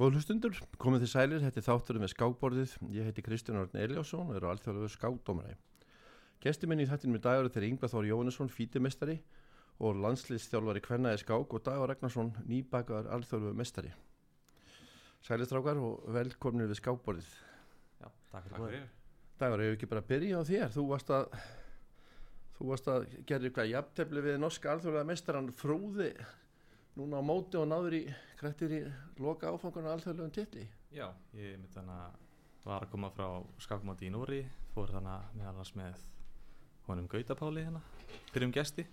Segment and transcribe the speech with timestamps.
[0.00, 2.70] Góð hlustundur, komið þið sælir, þetta er þátturinn með skákborðið.
[2.94, 5.58] Ég heiti Kristján Orn Eliásson og er á alþjóðlegu skákdómaræði.
[6.40, 9.18] Gesti minni í þættinum í dagur þeirri Yngvar Þór Jónesson, fítimestari
[9.84, 13.92] og landslýstjálfari Kvennaði skák og Dagur Ragnarsson, nýbakaðar alþjóðlegu mestari.
[15.28, 17.30] Sælistrákar og velkomnir við skákborðið.
[18.00, 18.90] Já, takk fyrir.
[19.36, 20.76] Dagur, hefur ekki bara að byrja á þér?
[20.78, 21.40] Þú varst að,
[22.56, 26.14] þú varst að gera eitthvað jafntefni við norska alþjóðlega mestaran Frúði
[27.00, 28.02] núna á móti og náður í
[28.40, 28.80] krættir í
[29.20, 30.66] loka áfangarna alþjóðlegum tilli.
[30.92, 31.06] Já,
[31.36, 32.18] ég mitt þannig að
[32.64, 33.26] var að koma frá
[33.62, 34.40] skákmáti í Núri,
[34.74, 36.02] fór þannig að meðal hans með
[36.88, 37.80] honum Gautapáli hérna,
[38.34, 38.84] byrjum gesti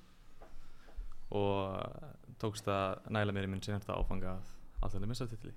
[1.36, 4.54] og tókst að næla mér í minn senasta áfanga að
[4.86, 5.54] alþjóðlega missartilli.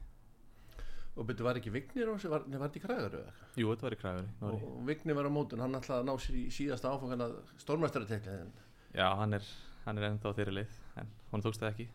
[1.18, 3.56] Og byrju, var ekki Vignir á sig, var, þetta í Krægaru eða eitthvað?
[3.60, 4.60] Jú, þetta var í Krægari, Núri.
[4.66, 7.30] Og Vignir var á mótun, hann ætlaði að ná sér í síðasta áfangana
[7.62, 8.52] stórmæstaratekliðin.
[8.96, 9.48] Já, hann er,
[9.84, 11.88] hann er ennþá þeirri leið, en hún tókst það ekki.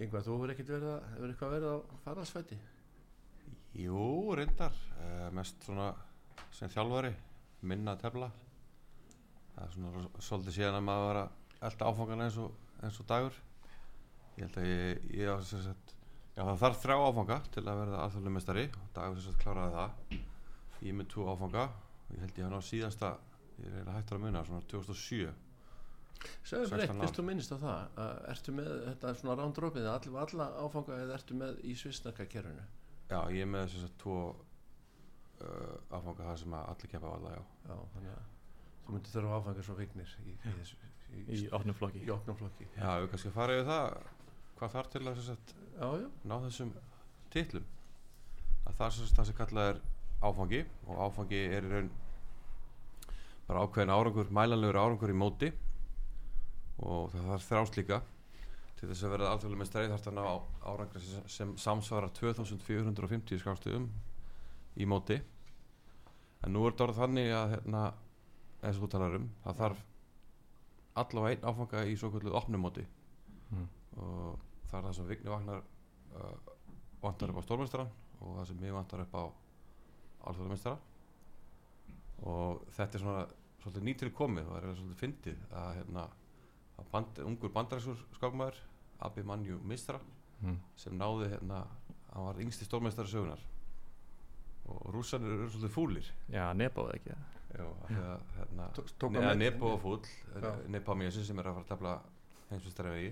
[0.00, 2.56] Yngvar, þú hefur ekkert verið að, hefur eitthvað verið á faralsfæti?
[3.76, 4.04] Jú,
[4.38, 5.90] reyndar, uh, mest svona
[6.56, 7.10] sem þjálfari,
[7.68, 8.30] minna að tefla.
[9.52, 13.08] Það er svona svolítið síðan að maður var að elda áfangana eins og, eins og
[13.12, 13.36] dagur.
[14.38, 15.94] Ég held að ég, ég sem sagt,
[16.32, 19.76] já það þarf þrjá áfanga til að verða alþjóðlega mestari og dagur sem sagt kláraði
[19.76, 20.18] það.
[20.88, 23.14] Ég með tvo áfanga og ég held ég hann á síðasta,
[23.60, 25.28] ég er hættur að munna, svona 2007.
[26.44, 27.00] Segðu mér 16 eitt, ár.
[27.04, 31.16] fyrst þú minnist á það, að ertu með þetta svona rándrópið, alla, alla áfanga eða
[31.16, 32.64] ertu með í svisnaka kerfinu?
[33.10, 34.16] Já, ég er með sem sagt tvo
[35.40, 37.42] uh, áfanga þar sem að allir keppa á alla, já.
[37.70, 38.28] Já, þannig að
[38.84, 40.78] þú myndir þurfa áfanga svo Vignir í, í, þessu,
[41.14, 42.02] í, Í opnum flokki.
[42.06, 42.68] í opnum flokki.
[42.76, 43.96] Já, við kannski að fara yfir það
[44.60, 46.70] hvað þarf til að sem sagt, Já, já, ná þessum
[47.32, 47.66] titlum
[48.68, 49.78] að það er sem sagt það sem kallað er
[50.28, 51.90] áfangi og áfangi er í raun
[53.48, 55.48] bara ákveðin árangur mælanlegur árangur í móti
[56.80, 57.98] og það þarf þrjá slíka
[58.80, 62.12] til þess að verða alþjóðlega með streið þarf það að ná árangur sem, sem samsvarar
[62.16, 63.88] 2450 skástuðum
[64.80, 65.18] í móti.
[66.40, 67.82] En nú er þetta orðið þannig að hérna,
[68.62, 69.82] eins og þú talar um það þarf
[71.00, 72.86] allavega einn áfanga í svo kvölduð opnumóti
[73.50, 73.64] Mm.
[73.98, 74.36] og
[74.70, 75.62] það er það sem Vigni Vagnar
[76.14, 76.50] uh,
[77.02, 77.86] vantar upp á stórmestara
[78.22, 79.22] og það sem ég vantar upp á
[80.30, 80.76] alþjóðarmestara
[82.30, 83.24] og þetta er svona
[83.64, 86.04] svolítið nýtil komið og það er svolítið fyndið að hérna
[86.92, 88.56] band, ungur bandaræksur skákmaður
[89.00, 90.00] Abi Manju Mistra
[90.40, 90.54] Mm.
[90.76, 91.66] sem náði hérna
[92.14, 93.40] hann var yngsti stórmestari sögunar
[94.70, 97.26] og rússanir eru svolítið fúlir Já, nebáði ekki það.
[97.50, 98.68] Já, því að hérna
[99.18, 99.34] neða
[99.82, 99.98] fúll
[100.40, 100.52] Já.
[100.72, 101.92] Nebo Mjössi sem er að fara að tefla
[102.50, 103.10] heimsvistari vegi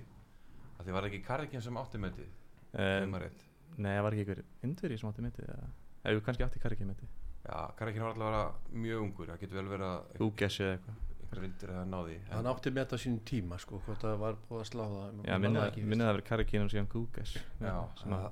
[0.79, 2.29] að því var ekki Karrikin sem átti metið
[2.69, 3.13] Um,
[3.81, 5.69] nei, var ekki einhver indveri sem átti myndið, eða,
[6.05, 7.09] eða kannski átti Kariki myndið.
[7.45, 10.75] Já, Karrikin var alltaf að vera mjög ungur það getur vel verið að Úgessi eða
[10.79, 10.99] eitthvað.
[11.29, 14.63] Einhver vindur eða náði hann átti með þetta sínum tíma, sko, hvort það var búið
[14.63, 15.19] að slá það.
[15.29, 16.27] Já, man minnið það að vera
[16.65, 16.73] og
[17.33, 17.47] síðan.
[17.61, 17.77] Já,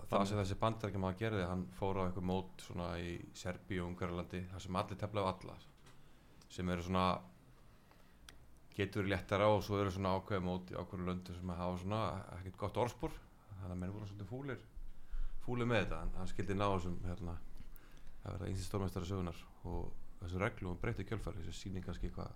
[0.09, 3.91] það, sem þessi bandarækjum að gerði hann fór á eitthvað mót svona í Serbíu og
[3.93, 5.59] Ungarlandi þar sem allir tefla á alla
[6.57, 7.07] sem eru svona
[8.77, 12.01] getur léttara og svo eru svona ákveð mót í ákveðum löndu sem að hafa svona
[12.39, 13.15] ekkert gott orðspor
[13.51, 14.65] þannig að menn voru svolítið fúlir
[15.47, 19.41] fúlir með þetta en hann skildi ná þessum hérna að verða einnig stórmestari sögunar
[19.71, 22.35] og þessu reglum breytti kjölfari þessu sýning kannski hvað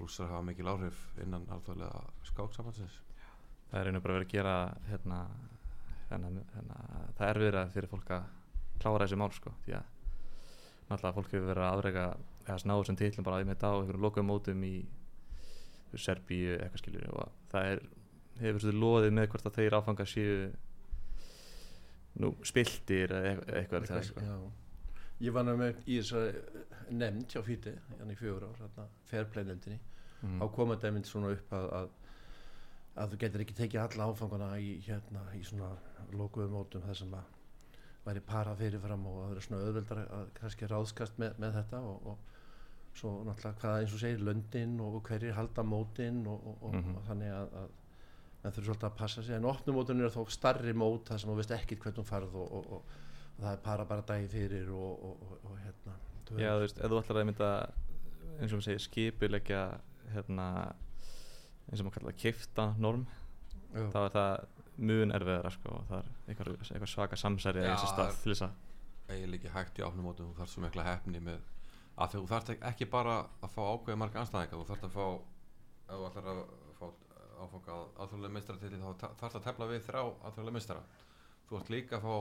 [0.00, 3.00] rússar hafa mikil áhrif innan alþjóðlega skáksamhansins
[3.72, 4.54] Það er einu bara verið að gera
[4.90, 5.18] hérna,
[6.10, 6.80] hérna, hérna
[7.16, 8.26] það er verið fyrir fólk að
[8.82, 9.86] klára þessi mál sko því að
[10.90, 12.04] náttúrulega fólk hefur verið að afrega
[12.42, 16.82] eða snáðu sem titlum bara einmitt á einhverjum lokum mótum í þú veist, Serbíu eitthvað
[16.82, 17.82] skiljur og það er
[18.42, 20.36] hefur svolítið loðið með hvort að þeir áfanga séu
[22.22, 24.26] nú spiltir eða eitthvað, eitthvað það sko.
[25.22, 29.78] Ég var náttúrulega með í þessari nefnd hjá Fíti, hann í fjögur ár, hérna, fairplay-nefndinni.
[30.22, 30.40] mm.
[30.40, 31.92] Þá kom þetta einmitt svona upp að, að,
[33.02, 35.70] að þú getur ekki tekið alla áfangana í, hérna, í svona
[36.18, 37.30] lokuðum mótum þar sem að
[38.04, 42.08] væri para fyrirfram og það er svona auðveldar að kannski ráðskast með, með þetta og,
[42.10, 46.74] og svo náttúrulega hvað eins og segir löndin og hverjir halda mótin og, og, og,
[46.74, 46.96] Mhm.
[46.98, 47.70] og þannig að, að
[48.42, 51.36] menn þurfa svolítið að passa sig en opnumótin er þó starri mót þar sem þú
[51.38, 53.11] veist ekkit hvernig þú farð og, og, og, og
[53.42, 55.96] það er para bara dagi fyrir og, og, og, og hérna
[56.28, 57.50] þú Já, þú veist, ef þú ætlar að mynda
[58.38, 59.62] eins og maður segir skipuleggja
[60.14, 60.46] hérna
[61.70, 63.06] eins og maður kallar það kifta norm
[63.72, 63.86] Já.
[63.94, 64.48] þá er það
[64.82, 68.32] mun erfiðara sko og það er eitthvað, eitthvað svaka samsæri Já, í þessi stað til
[68.34, 71.40] þess að eiginlega ekki hægt í áfnumótum þú þarf svo mikla hefni með
[72.02, 75.06] að því þú þarf ekki bara að fá ákveði marga anstæðinga þú þarf að fá
[75.12, 76.42] ef þú ætlar að
[76.78, 76.86] fá
[77.42, 80.84] áfanga aðþjóðlega meistara til þá ta- þarf að tefla við þrjá aðþjóðlega meistara
[81.48, 82.14] þú ert líka að fá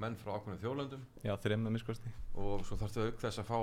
[0.00, 1.04] menn frá ákveðinu þjóðlöndum.
[1.24, 3.58] Já, þreim með miskosti og svo þarftu auk þess að fá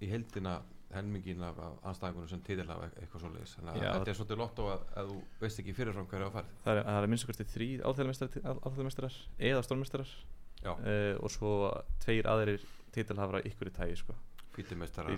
[0.00, 0.60] í heildina
[0.90, 3.52] helmingin af, af anstæðingunum sem títil hafa eitthvað svoleiðis.
[3.58, 6.56] Þannig að þetta er svolítið lotto að, að þú veist ekki fyrirfram hverju á ferð.
[6.64, 9.20] Það er, er minnst kosti þrý alþjóðmestrar
[9.50, 10.10] eða stórmestrar
[10.66, 11.52] uh, og svo
[12.02, 12.66] tveir aðrir
[12.96, 14.16] titilhafra ykkur í tægi sko.
[14.56, 15.14] Kvennstórmestari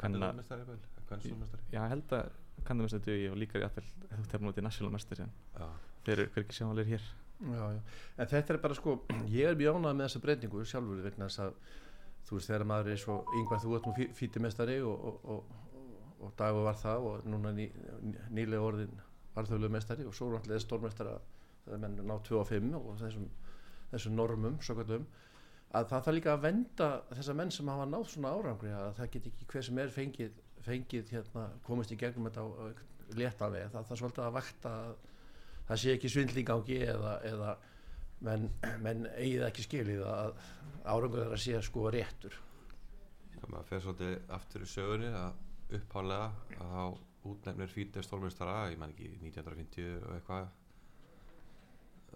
[0.00, 2.30] Kvennstórmestari já, ég held að
[2.66, 5.66] kannamestari dugi og líka í affell ef þú tefnum út í national mestari Já,
[6.06, 7.04] þeir eru hverki sjáanleir hér
[7.42, 7.80] Já, já.
[8.22, 8.96] En þetta er bara sko,
[9.32, 11.56] ég er mjög ánægð með þessa breytingu sjálfur vegna þess að
[12.28, 15.56] þú veist þegar maður er svo yngvar þú nú fí- fítimestari og, og, og,
[16.20, 17.66] og, dagur var það og núna ný,
[18.30, 18.94] nýlega orðin
[19.40, 21.16] alþjóðlegu mestari og svo alltaf stórmestara
[21.64, 23.26] þegar menn ná 2 og 5 og þessum,
[23.92, 25.06] þessum normum kallum
[25.72, 29.12] að það þarf líka að venda þessa menn sem hafa náð svona árangri að það
[29.14, 30.34] get ekki hver sem er fengið,
[30.66, 32.48] fengið hérna, komist í gegnum þetta á
[33.18, 34.92] létta veg það þarf svolítið að vakta að
[35.68, 37.54] það sé ekki svindlingangi eða, eða
[38.26, 38.48] menn,
[38.82, 40.34] menn eigið ekki skilið að
[40.82, 42.36] árangur þeirra sé sko réttur.
[43.36, 46.84] Já, maður fer svolítið aftur í sögunni að upphálega að þá
[47.32, 50.48] útnefnir fítið stórmestara ég man ekki 1950 og eitthvað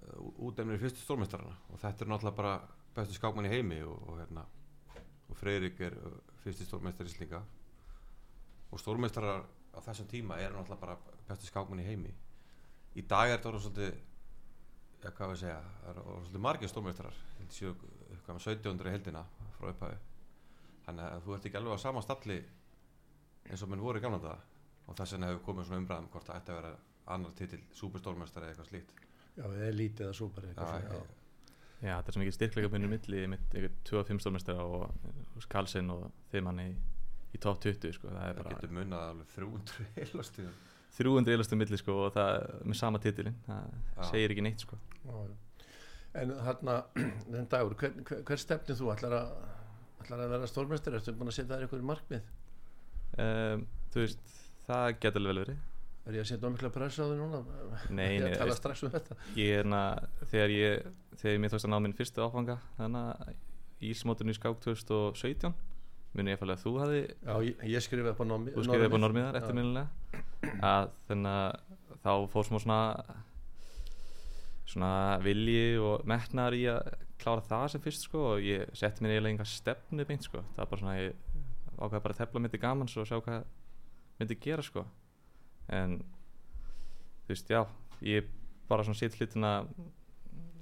[0.02, 2.56] uh, útnefnir fyrstu stórmestarana og þetta er náttúrulega bara
[2.96, 4.46] bestu skákmann í heimi og, og hérna
[5.26, 7.42] og Freyrik er uh, fyrsti stórmestari slíka
[8.70, 10.98] og stórmestarar á þessum tíma er náttúrulega bara
[11.28, 12.14] bestu skákmann í heimi
[12.96, 13.94] í dag er þetta orðið svolítið
[15.04, 17.72] ja, hvað við segja, það er orðið svolítið margir stórmestarar Ég held séu
[18.16, 19.22] eitthvað með 1700 í heldina
[19.56, 19.98] frá upphafi.
[20.86, 22.38] Þannig að þú ert ekki alveg á sama stalli
[23.46, 24.40] eins og menn voru í gamla daga.
[24.86, 26.72] Og þess vegna hefur komið svona umræðum hvort það ætti að vera
[27.16, 28.92] annar titil, superstórmestari eða eitthvað slíkt.
[29.36, 31.00] Já, eða lítið eða súper Já, já,
[31.76, 36.06] Já, þetta er svo mikið styrkleika byrjum milli mitt einhver 25 stórmestara og Karlsson og
[36.32, 36.70] þeim hann í,
[37.36, 38.14] í top 20 sko.
[38.14, 40.56] það er getur munnað alveg 300 heilastíðum
[40.96, 44.02] 300 eilastum milli sko, og það með sama titilin það Já.
[44.10, 44.78] segir ekki neitt sko.
[45.04, 45.18] já.
[46.16, 46.74] En þarna,
[47.34, 48.90] þenn dagur, hver, hver, hver stefnir þú?
[48.94, 49.32] Ætlar að,
[50.00, 50.96] ætlar að vera stórmestari?
[51.00, 52.28] Ertu búin að setja þær einhverju markmið?
[53.20, 54.36] um, Þú veist,
[54.66, 55.64] það getur alveg vel verið
[56.06, 57.38] Er ég að setja mikla pressa á því núna?
[57.90, 59.80] Nei, Ég tala strax um þetta ég er na,
[60.30, 60.84] þegar ég
[61.18, 65.50] þegar ég mér tókst að ná minn fyrstu áfanga þannig að Ísmóturinn í skák 2017
[66.16, 68.98] muni ég að þú hafi Já, ég, ég skrifaði upp á normi þú skrifið upp
[68.98, 69.40] á normiðar Já.
[69.42, 72.80] eftirminnilega að þannig að þá fór smá svona
[74.66, 79.16] svona vilji og metnar í að klára það sem fyrst sko og ég setti mér
[79.16, 80.42] eiginlega enga stefnu beint sko.
[80.54, 81.12] Það var bara svona ég
[81.76, 83.46] ákveða bara að tefla myndi gamans og sjá hvað
[84.20, 84.84] myndi gera sko.
[85.72, 86.00] En
[87.26, 87.62] þú veist já
[88.04, 88.32] ég
[88.68, 89.52] bara svona sitt hlutina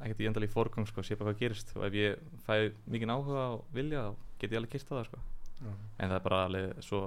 [0.05, 1.73] ekkert í endalí fórgang sko sé bara hvað gerist.
[1.79, 5.09] Og ef ég fæ mikið áhuga og vilja þá get ég alveg kyrst á það
[5.11, 5.25] sko
[5.61, 5.71] Já.
[5.71, 7.05] en það er bara alveg svo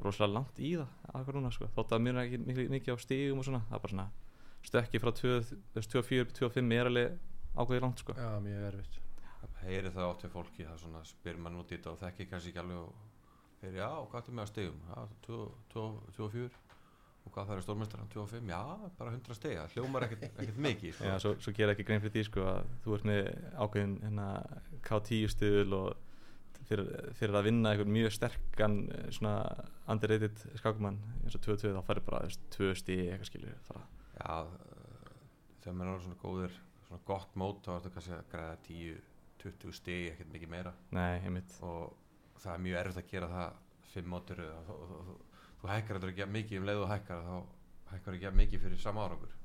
[0.00, 1.68] rosalega langt í það akkur núna sko.
[1.76, 4.08] þótt að mjög ekki mikið, mikið á stígum og svona það er bara svona
[4.70, 7.18] stökki frá 24-25 er alveg
[7.56, 8.16] ákveðið langt sko.
[8.16, 9.00] Já, mjög erfitt
[9.60, 12.00] það heyri það átt við fólki það er svona spyr mann út í þetta og
[12.00, 14.98] þekki kannski ekki alveg og heyri já, hvað er með að stegum já,
[16.16, 16.60] 24
[17.20, 18.60] og hvað það er stórmestari 25, já,
[18.98, 21.08] bara 100 steg það hljómar ekkert, ekkert mikið sko.
[21.10, 23.28] Já, svo, svo gera ekki grein fyrir því sko, að þú ert með
[23.60, 24.28] ákveðin hérna,
[24.86, 26.09] K10 stuðul og
[26.70, 29.34] fyrir, fyrir að vinna einhvern mjög sterkan eh, svona
[29.90, 33.86] underrated skákumann eins og 2-2 þá færi bara þú veist, 2 stíð eitthvað skilur fara.
[34.16, 35.14] já, uh,
[35.62, 39.74] þegar maður er svona góður svona gott mót þá er þetta kannski að græða 10-20
[39.80, 40.74] steg, ekkert mikið meira.
[40.94, 41.56] Nei, einmitt.
[41.64, 43.58] Og það er mjög erfitt að gera það
[43.90, 45.18] fimm mótur og þú,
[45.66, 47.36] hækkar þetta ekki mikið um leið og hækkar þá
[47.90, 49.36] hækkar ekki mikið fyrir sama árangur.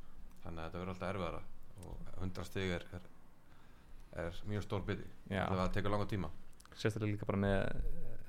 [0.46, 1.44] Þannig að þetta verður alltaf erfiðara
[1.86, 3.08] og 100 stig er, er,
[4.26, 4.84] er mjög stór
[5.30, 5.44] Já.
[5.50, 6.30] það tekur langa tíma
[6.76, 7.60] sérstaklega líka bara með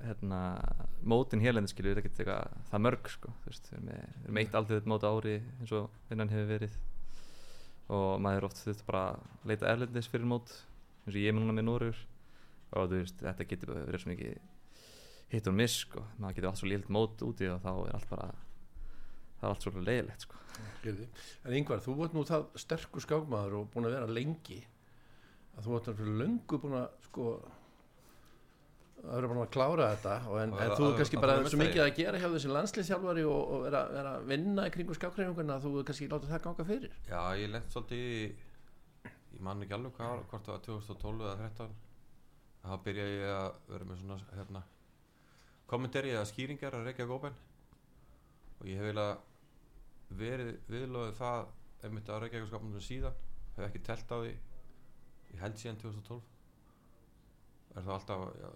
[0.03, 0.39] hérna,
[1.07, 4.27] mótin hérlendi skilur er ekkert eitthvað það mörg sko, þú veist, við erum með, við
[4.27, 6.77] erum eitt aldrei mót á ári eins og vinnan hefur verið.
[7.97, 9.03] Og maður er oft þurft bara
[9.47, 10.53] leita erlendis fyrir mót
[11.05, 12.03] eins og ég er núna með Norur
[12.75, 14.37] og þú veist, þetta getur verið svo mikið
[15.31, 18.09] hit og miss sko, maður getur allt svo lélt mót úti og þá er allt
[18.11, 18.27] bara
[19.37, 20.41] það er allt svo leiðilegt sko.
[21.45, 24.59] En yngvar, þú ert nú það sterkur skákmaður og búin að vera lengi
[25.57, 27.27] að þú ert náttúrulega löngu búin að sko
[29.03, 31.83] að vera búin að klára þetta og en, en þú er kannski bara svo mikið
[31.83, 35.67] að gera hjá þessi landsliðsjálfari og, og vera, vera að vinna í kringu skákreifinguna að
[35.67, 36.95] þú kannski látið það ganga fyrir?
[37.07, 38.23] Já, ég lent svolítið í
[39.37, 41.75] ég man ekki alveg hvað, hvort það var 2012 eða 13
[42.67, 44.63] þá byrjaði ég að vera með svona hérna,
[45.69, 47.37] kommentari eða skýringar að reykja gópen
[48.57, 51.45] og ég hef eiginlega verið viðlóðið það
[51.85, 53.21] einmitt að reykja skapnum síðan.
[53.57, 54.33] Hef ekki telt á því.
[55.33, 56.36] Ég held síðan 2012
[57.77, 58.47] er það alltaf já,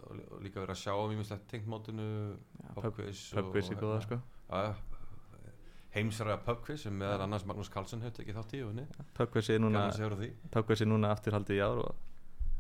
[0.44, 2.08] líka verið að sjá um ímislegt tengt mótinu
[2.78, 4.22] pubquiz pubquiz og góða hérna- sko.
[5.92, 8.80] Heimsræða pubquiz sem meðal annars Magnús Karlsson hefði ekki þátt í og
[9.18, 9.90] pubquiz er núna,
[10.54, 11.96] pubquiz er núna afturhaldið í ár og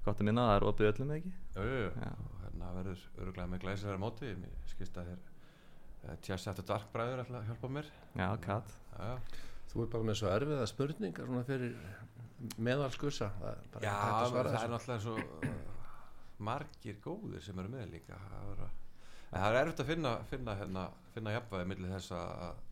[0.05, 1.31] gott að minna að það er opið öllum ekki?
[1.61, 1.69] Og
[2.01, 4.31] hérna það verður öruglega með glæsilega móti.
[4.41, 7.91] Mér skilst að þeir Chess After Dark bræður ætla að hjálpa mér.
[8.17, 8.73] Já, katt.
[9.71, 11.75] Þú er bara með svo erfiða spurningar svona fyrir
[12.57, 13.29] meðalskursa.
[13.39, 13.95] Það bara Já,
[14.33, 15.15] það er náttúrulega svo
[16.41, 18.19] margir góðir sem eru með líka.
[18.27, 18.65] Það
[19.31, 22.63] en það er erfitt að finna finna, hérna, finna jafnvæði millir þess að,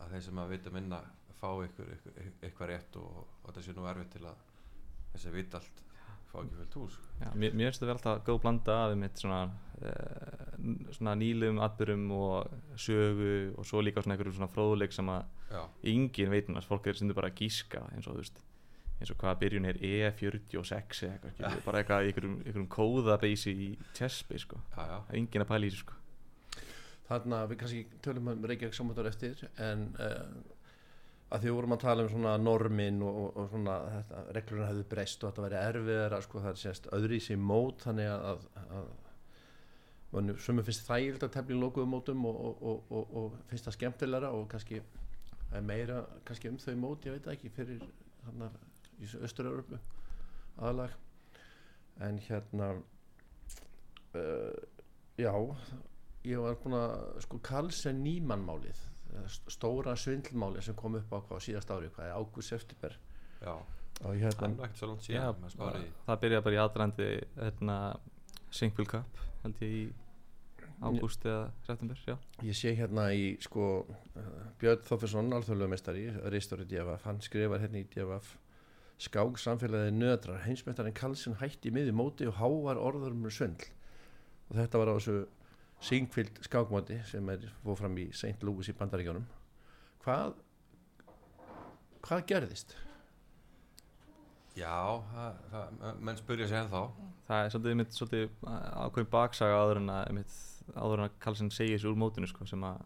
[0.00, 1.00] að þeir sem að vita minna
[1.36, 4.46] fá ykkur, ykkur, eitthvað rétt og, og sé nú erfitt til að
[5.12, 5.82] þessi vita allt
[6.30, 6.96] fá ekki fullt hús.
[7.20, 9.40] Já, mér, finnst þetta vel alltaf góð blanda að mitt svona,
[9.78, 10.56] uh,
[10.96, 15.62] svona nýlum atbyrjum og sögu og svo líka svona einhverjum svona fróðuleik sem að Já,
[15.92, 18.42] engin veitum að fólk er sindur bara að gíska eins og þú veist
[18.96, 24.60] eins og hvaða byrjun er E46 eða eitthvað, bara eitthvað einhverjum, kóðabeysi í chessbase sko.
[24.72, 26.02] Það er engin að pæla í þessu sko.
[27.06, 30.22] Þarna við kannski tölum um Reykjavík samvættur eftir en uh,
[31.30, 35.24] að því vorum að tala um svona normin og, og, svona þetta, reglurinn hefðu breyst
[35.24, 38.70] og þetta væri erfiðara sko það er sérst öðri í sig mót þannig að, að,
[38.80, 43.68] að sem er finnst þægild að tefla í lokuðum mótum og, og, og, og finnst
[43.68, 44.80] það skemmtilegra og kannski
[45.66, 47.82] meira kannski um þau mót, ég veit ekki fyrir
[48.22, 48.50] þarna
[49.02, 49.78] í Östur-Európu
[50.56, 50.94] aðalag.
[52.00, 52.70] En hérna
[54.14, 54.56] uh,
[55.18, 55.32] já
[56.26, 58.78] ég var búin að sko Karlsen Nýmann málið
[59.14, 62.96] eh, st- stóra svindlmálið sem kom upp á hvað síðast ári hvað er ágúst september.
[63.40, 63.54] Já.
[64.02, 67.06] Hérna er Já, síðan spáir í- það byrjaði bara í aðrandi
[67.38, 67.76] hérna,
[68.52, 69.84] Singpool Cup held ég í
[70.84, 72.16] ágúst eða september já.
[72.44, 74.26] ég sé hérna í sko uh,
[74.60, 78.34] Björn Þoffinsson, alþjóðlega meistari reistóri DFF, hann skrifar hérna í DFF
[79.02, 83.68] skák samfélagið nöðrar heimsmeistarinn Karlsen hætti í miði móti og hávar orður um svindl
[84.48, 85.16] og þetta var á þessu
[85.84, 88.40] Singfield skákmóti sem er fóð fram í St.
[88.46, 89.26] Louis í Bandaríkjónum
[90.04, 90.38] hvað
[92.06, 92.76] hvað gerðist?
[94.56, 96.82] Já, það, það, menn spurja sig ennþá
[97.26, 100.36] það er svolítið, einmitt, svolítið ákveðin baksaga áður en að, einmitt,
[100.72, 102.78] áður en að Karlsson segir sér úr mótinu sko, sem að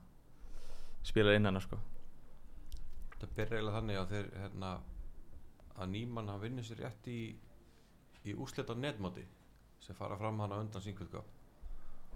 [1.06, 1.78] spila innan sko.
[3.20, 4.72] Það byrja eiginlega þannig að þeir hérna,
[5.76, 7.20] að nýmann hann vinnur sér rétt í,
[8.26, 9.24] í úslita netmóti
[9.80, 11.22] sem fara fram hann á undan sínkvöldgá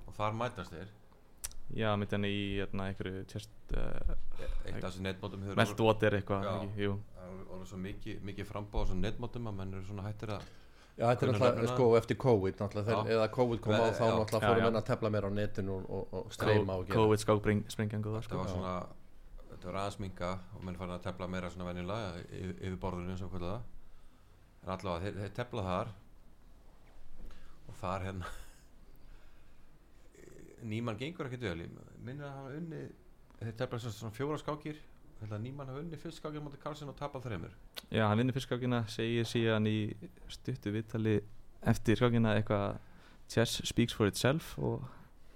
[0.05, 0.91] og þar mætast þeir.
[1.73, 4.13] Já, mitt henni í hérna, einhverju tjest, uh,
[4.69, 6.45] eitt af þessu netmótum hefur Meltwater eitthvað
[6.77, 6.91] Já.
[7.15, 10.45] Það er svo mikið, mikið frambáð á þessum netmótum að menn eru svona hættir að
[10.95, 13.15] Já, þetta er náttúrulega sko eftir COVID náttúrulega, þeir, Já.
[13.17, 16.13] eða COVID kom á þá náttúrulega fórum menn að tefla meira á netinu og, og,
[16.21, 16.99] og streyma og gera.
[17.01, 17.25] COVID
[18.13, 18.43] það þetta sko.
[18.43, 18.75] var svona
[19.65, 23.15] þetta var aðeins minga og menn fann að tefla meira svona venjulega yfir, yfir borðinu
[23.15, 23.45] eins og það
[24.65, 25.93] en allavega þeir, þeir tefla þar.
[27.65, 28.27] Og þar hérna
[30.75, 31.63] nýmann gengur vel.
[31.65, 32.83] Ég minnir að hafa unni
[33.41, 34.83] þeir tefla svona fjóra skákir.
[35.25, 37.55] Nýmann hafa unni fyrst skákir mútið Karlsson og tapað þreymur
[37.89, 39.79] já, hann vinnur fyrst skákina segir síðan í
[40.29, 41.15] stuttu viðtali
[41.71, 42.77] eftir skákina eitthvað
[43.33, 44.85] chess speaks for itself og,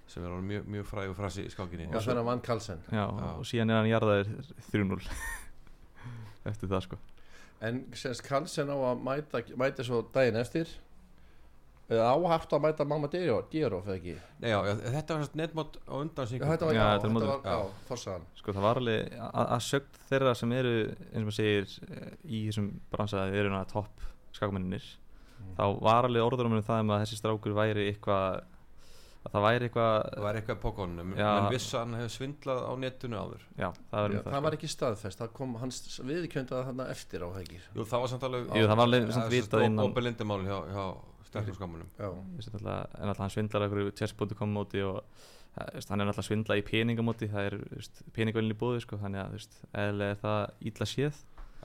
[0.09, 1.85] sem er mjög, mjög fræg og frasi í skákinni.
[1.91, 3.29] Já, þannig að vann Karlsen já, Já.
[3.37, 4.29] og síðan er hann jarðaðir
[4.71, 4.99] 3-0
[6.51, 6.99] eftir það sko.
[7.69, 10.69] En semst Karlsen á að mæta, mæta svo daginn eftir?
[11.89, 14.13] Eða áhaft að mæta Mamma Diof eða ekki?
[14.43, 17.09] Nei, já, já, þetta var netmót á undan Já, sínkvöldgá þetta var, Já, já, þetta
[17.25, 21.25] var, já, forsaðan sko það var alveg að, að sögn þeirra sem eru eins og
[21.25, 24.89] maður segir eh, í þessum bransaði eru náttúrulega topp skákmenninir
[25.39, 25.53] Mm.
[25.55, 28.41] þá var alveg orður um það um að þessi strákur væri eitthvað
[29.19, 31.27] að það væri eitthvað það var eitthvað på konunum Já.
[31.35, 33.41] menn viss að hann hefur svindlað á netinu áður.
[33.59, 36.85] Já, það var Já, um það það, var ekki staðfest, það kom hans viðkjöndaði þarna
[36.93, 37.59] eftir á ekki?
[37.75, 40.57] Jú, það var samt alveg Jú, það var alveg samt vitað innan- og belindamál hjá,
[40.71, 40.85] hjá
[41.29, 42.09] sterkur skámanum Já,
[42.39, 45.03] Ég sé náttúrulega- en alltaf hann svindlar einhverju chess.com móti og
[45.59, 47.57] eh, hann er náttúrulega svindla í peningamóti það er
[48.15, 51.19] peningavölin í bóði sko, þannig að eðlega er það ítla séð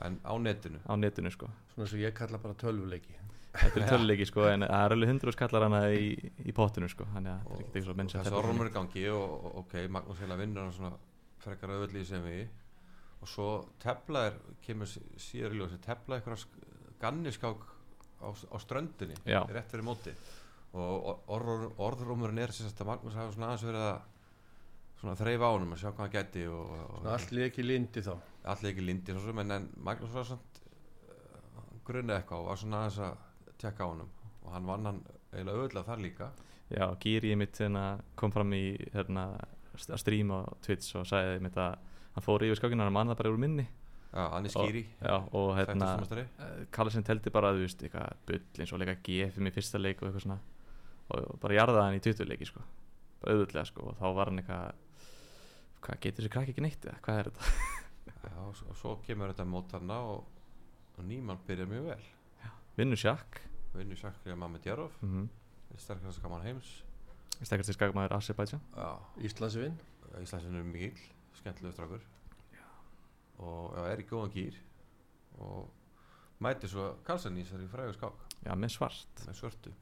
[0.05, 0.79] en á netinu?
[0.83, 1.47] á netinu sko.
[1.73, 3.15] svona svo ég kalla bara tölvuleiki
[3.61, 6.11] þetta er töluleiki sko, en það er alveg hundru skallar hana í,
[6.45, 8.71] í pottinu sko, þannig að þetta er ekkert eitthvað menn sem þessi tefla orðumur er
[8.71, 10.93] í gangi og, ok, Magnús heila vinnur hann svona
[11.45, 12.47] frekar auðvöldli í sem við.
[13.21, 13.49] Og svo
[13.81, 16.45] tefla er kemur sí- síðar í ljósi, tefla eitthvað
[17.01, 17.61] ganniskák
[18.21, 19.41] á, á ströndinni Já.
[19.49, 20.13] rétt fyrir móti.
[20.75, 24.01] Og orð, orðrúmurinn er sem að Magnús hafa svona aðeins verið að
[24.99, 27.65] svona þreif á honum að sjá hvað hann gæti og, og Svona allt líka ekki
[27.65, 28.13] lindi þá.
[28.53, 30.59] Allir ekki lindi svo sem, en, en Magnús var samt
[31.11, 33.23] uh, grunni eitthvað og var svona aðeins að
[33.61, 34.09] tekka á honum.
[34.45, 34.99] Og hann vann hann
[35.33, 36.27] eiginlega auðvitað þar líka.
[36.73, 37.85] Já, Gíri mitt hérna,
[38.17, 39.25] kom fram í hérna,
[39.77, 41.75] st- að stríma á Twitch og sagði mitt að
[42.15, 43.67] hann fór yfir skákina hann mann það bara úr minni.
[44.15, 44.85] Já, hann er skýri.
[45.03, 46.25] Já, og hérna Þættistamastari.
[46.71, 50.01] Karlsson teldi bara að þú veist eitthvað bull eins og leika GFM í fyrsta leik
[50.01, 50.39] og eitthvað svona.
[51.11, 52.63] Og bara jarðaði hann í 20 leiki sko.
[53.21, 53.89] Bara auðvitað sko.
[53.91, 54.83] Og þá var hann eitthvað
[55.85, 57.51] hvað getur þessi krakki ekki neitt eða hvað er þetta?
[58.25, 60.23] Já, og svo, kemur þetta mót þarna og,
[60.97, 62.05] og Nýmann byrjar mjög vel
[62.77, 63.41] vinnur sjakk.
[63.75, 65.27] Vinnur Sakri að Mamma Djarov mm
[65.77, 66.83] sterkast skaman heims.
[67.43, 68.61] Skagmaður Azerbaijan.
[68.75, 68.95] Já,
[69.27, 69.75] Íslandsvinn
[70.21, 70.99] Íslandsinn er mikil,
[71.35, 72.03] skemmtilegur strákur.
[73.43, 74.59] Og já, er í góðan gýr
[75.43, 75.67] og
[76.39, 78.21] mæti svo Karlsson í þessari fræðu skák.
[78.45, 79.25] Já, með svart.
[79.27, 79.73] Með svörtu.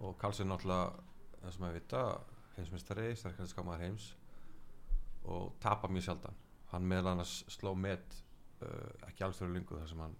[0.00, 1.04] Og Karlsson náttúrulega
[1.42, 2.02] það sem að vita
[2.56, 4.08] heimsmyndstari, sterkast skámaður heims.
[5.30, 6.42] Og tapa mjög sjaldan.
[6.72, 8.18] Hann meðal annars sló met
[8.64, 10.18] uh, ekki alls fyrir lungu þar sem hann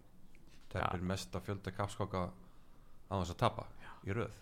[0.73, 2.23] teppir mest að fjölda kapskáka
[3.11, 3.67] á þess að tapa
[4.07, 4.39] í röð.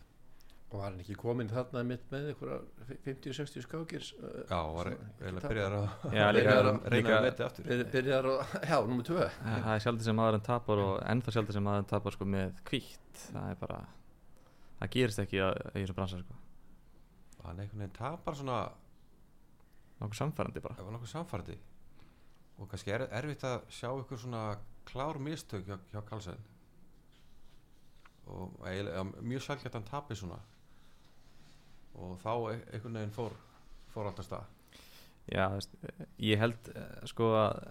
[0.68, 5.48] Og var hann ekki komin þarna mitt með einhverja 50-60 skákir uh, já, var eiginlega
[5.48, 6.56] byrjar að Já, líka,
[6.92, 10.44] reyna að meti aftur byr- byrjar og, já, nummer 2 Það er sjálfur sem maðurinn
[10.44, 13.78] tapar og ennþá sjálfur sem maðurinn tapar sko með kvítt Það er bara
[14.82, 16.36] Það gerist ekki að í þessum bransa sko.
[17.46, 18.60] Hann einhvern veginn tapar svona
[19.98, 20.76] Nokkuð samfærandi bara.
[20.92, 21.56] Nokkuð samfærdi
[22.58, 24.42] og kannski er erfitt að sjá ykkur svona
[24.88, 26.40] klár mistök hjá, hjá Karlsson
[28.28, 30.38] og eiginlega, mjög sælgætt hann tapi svona.
[31.94, 33.36] Og þá e- einhvern veginn fór
[33.92, 34.44] fór alltaf stað.
[35.32, 35.46] Já,
[36.18, 37.62] ég held eh, sko að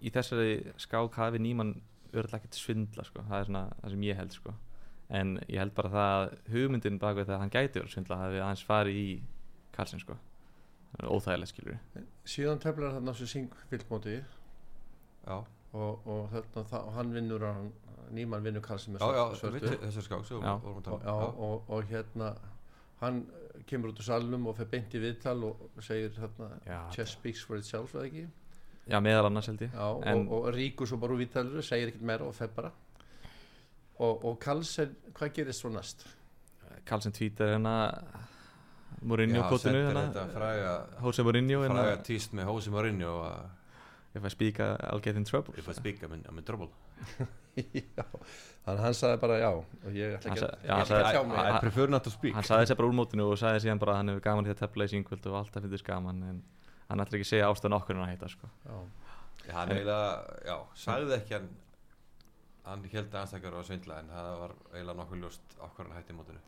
[0.00, 1.74] í þessari skák hafi nýmann
[2.12, 4.54] örðlega ekkert svindla sko, það er svona það sem ég held sko.
[5.12, 8.20] En ég held bara það að hugmyndin bak við það að hann gæti verið svindla
[8.20, 9.08] hafi aðeins farið í
[9.72, 10.18] Karlsson sko.
[10.92, 11.76] Það er óþægilegt skilur
[12.28, 15.36] síðan teflar þarna þessu syngfylgmóti já,
[15.72, 17.72] og, og, og hann vinnur hann,
[18.12, 20.02] nýmann vinnur svörtu svörtu.
[20.02, 21.38] skák sem og, tala já, um.
[21.38, 22.34] og, og hérna
[23.00, 23.26] hann
[23.66, 27.44] kemur út úr salnum og fer beint í viðtal og segir þarna Já, chess speaks
[27.44, 28.26] for itself eða ekki?
[28.90, 29.70] Já meðal annars held ég.
[29.74, 32.72] Já, En- og, og ríkur svo bara úr viðtalur segir ekkert meira og fer bara.
[34.02, 36.06] Og, og Karlsson, hvað gerist svo næst?
[36.84, 37.74] Karlsson tvítar hérna
[39.02, 40.26] Mourinho kotinu hérna.
[41.02, 41.84] Jose Mourinho hérna.
[41.84, 43.61] Fræga tíst með Hósi Mourinho að
[44.14, 45.54] if I speak I- I'll get in trouble.
[45.56, 46.68] If I speak I'm in, I'm in trouble.
[47.56, 48.04] Já,
[48.64, 50.82] þannig að hann sagði bara já og ég ætla ekki að, já, hann ég ætla
[50.82, 51.38] ekki að sagði- tjá mig.
[51.56, 52.34] I- prefer not to speak.
[52.38, 54.54] hann saði þessi bara úr mótinu og saði síðan bara að hann hefur gaman því
[54.54, 56.38] að tefla í síngvöld og alltaf finnst gaman en
[56.88, 58.48] hann ætlar ekki að segja ástæðan okkur en að heita sko.
[58.64, 58.78] já,
[59.58, 60.08] hann eiginlega,
[60.48, 61.50] já, sagði ekki hann
[62.64, 66.16] hann held að anstakar á svindla en það var eiginlega nokkuð ljóst okkur hann hætti
[66.16, 66.40] mótinu.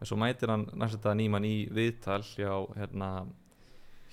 [0.00, 3.10] En svo mætir hann næstu þetta nýmann í viðtal hjá hérna,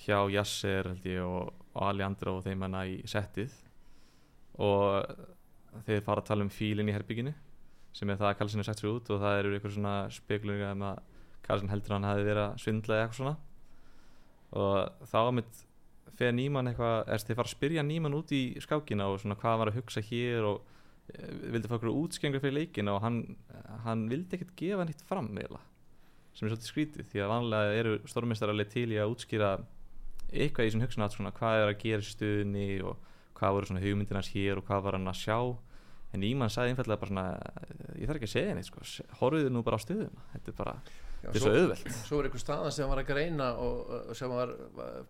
[0.03, 3.53] hjá Yasser held ég og, og Ali Andra og þeim hana í settið.
[4.61, 7.33] Og þeir fara að tala um fílinn í herbygginu
[7.93, 10.71] sem er það að Karlsson er sett sér út og það eru ykkur svona spekulunga
[10.73, 11.01] um að
[11.45, 13.35] Karlsson heldur að hann hafi verið að svindla eitthvað svona.
[14.63, 15.63] Og þá mitt
[16.17, 19.53] fer Nýmann eitthvað, er þið fara að spyrja Nýmann út í skákina og svona hvað
[19.53, 20.59] hann var að hugsa hér og
[21.09, 23.21] e, vildi fá okkur útskjengur fyrir leikina og hann,
[23.85, 25.63] hann vildi ekkert gefa nýtt fram eiginlega
[26.33, 29.49] sem er svolítið skrítið því að vanlega eru stórmestaralið til í að útskýra
[30.33, 32.97] eitthvað í þessum hugsun að svona hvað er að gera í stuðni og
[33.37, 35.37] hvað voru svona hugmyndinans hér og hvað var hann að sjá.
[36.13, 37.25] En Íman sagði einfallega bara svona
[37.97, 38.83] ég þarf ekki að segja neitt sko,
[39.21, 40.73] horfiðu nú bara á stuðuna þetta er bara,
[41.23, 41.87] já þetta er svo, svo auðvelt.
[41.97, 44.53] svo er einhver staðan sem var að greina og uh, sem var,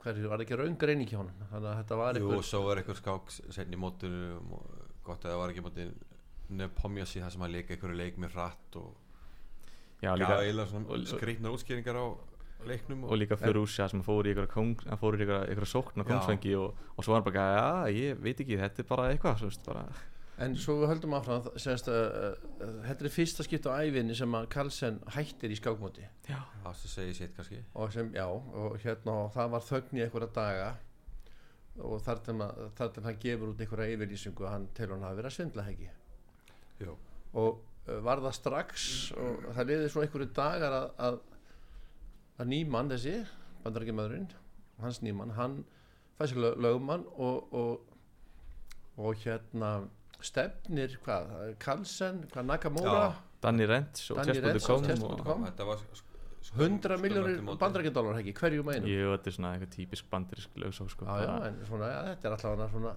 [0.06, 2.62] hverju, var ekki raun greining hjá hann þannig að þetta var Jú, einhver og svo
[2.72, 4.72] er eitthvað skák setn í mótinu og
[5.04, 6.10] gott að það var ekki mótinu
[6.54, 8.90] Nepomjasi það sem að leika einhverju leik með hratt og
[10.04, 10.40] já, líka,
[10.72, 12.06] svona og- skrýtnar útskýringar á
[12.70, 17.22] leiknum og líka Ferusja sem fór í ykkur sókn á kongsvengi og, og svo var
[17.22, 19.86] hann bara, já, ég veit ekki þetta er bara eitthvað, svo veist, bara
[20.42, 24.38] en svo við höldum áfram semst, uh, uh, þetta er fyrsta skipt á ævinni sem
[24.38, 26.06] að Karlsson hættir í skákmóti.
[26.28, 27.60] Já, það sem segir sitt kannski?
[27.78, 30.72] Og sem, já, og hérna og það var þögn í einhverja daga.
[31.84, 35.06] Og þar til, að, þar til hann gefur út einhverja yfirlýsingu að hann til hann
[35.10, 35.88] að svindla heggi
[36.84, 36.94] Jú.
[37.34, 38.84] og uh, var það strax
[39.18, 41.18] og það liði svo einhverju dagar að, að,
[42.40, 43.16] að nýmann þessi
[43.64, 44.30] bandarækjumöðurinn,
[44.84, 45.60] hans nýmann hann
[46.18, 48.00] fæði sér lög, lögmann og, og,
[48.98, 49.74] og hérna
[50.24, 53.06] stefnir hvað, Karlsson, hvað Nakamura.
[53.44, 55.10] Danny Rents og chess.com chess.com.
[55.12, 55.46] og, Kom.
[55.50, 56.10] þetta var sk- sk-
[56.54, 60.88] 100 skömmu miljónir bandarækjadólar heggi, hverju meginu jú, þetta er svona eitthvað típisk bandirisk lögsó
[60.92, 62.94] sko, já, já, bara- en svona, já, þetta er alltaf hana svona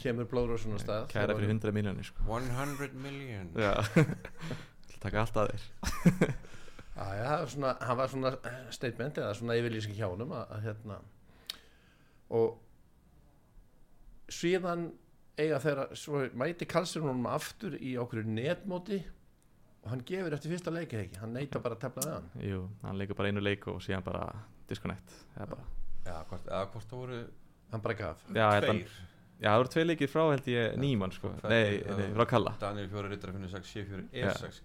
[0.00, 2.26] kemur blóður á svona stað kæra fyrir 100 miljónir sko.
[2.26, 6.34] 100 million já Ætla að taka allt að þér
[6.94, 8.30] Já, já, það var svona, hann var svona
[8.74, 10.98] statement eða svona yfirlýsing hjá honum að, að hérna
[12.34, 12.60] og
[14.30, 14.84] síðan
[15.34, 19.00] eiga þeirra, svo mæti Karlsson honum aftur í okkur netmóti
[19.82, 22.28] og hann gefur eftir fyrsta leiki ekki, hann neyta bara að tefla við hann.
[22.46, 24.28] Jú, hann leikur bara einu leik og síðan bara
[24.70, 25.66] disconnect er bara.
[26.04, 27.18] Já, hvort, eða hvort það voru
[27.74, 28.22] hann bara gaf.
[28.30, 28.94] Já, tveir.
[29.42, 31.34] Já, það voru tvei leikir frá held ég nýmann sko.
[31.50, 32.54] nei, nei, frá Kalla.
[32.62, 34.62] Daniel fjóri rittara finnur 6, 7 fjóri er 6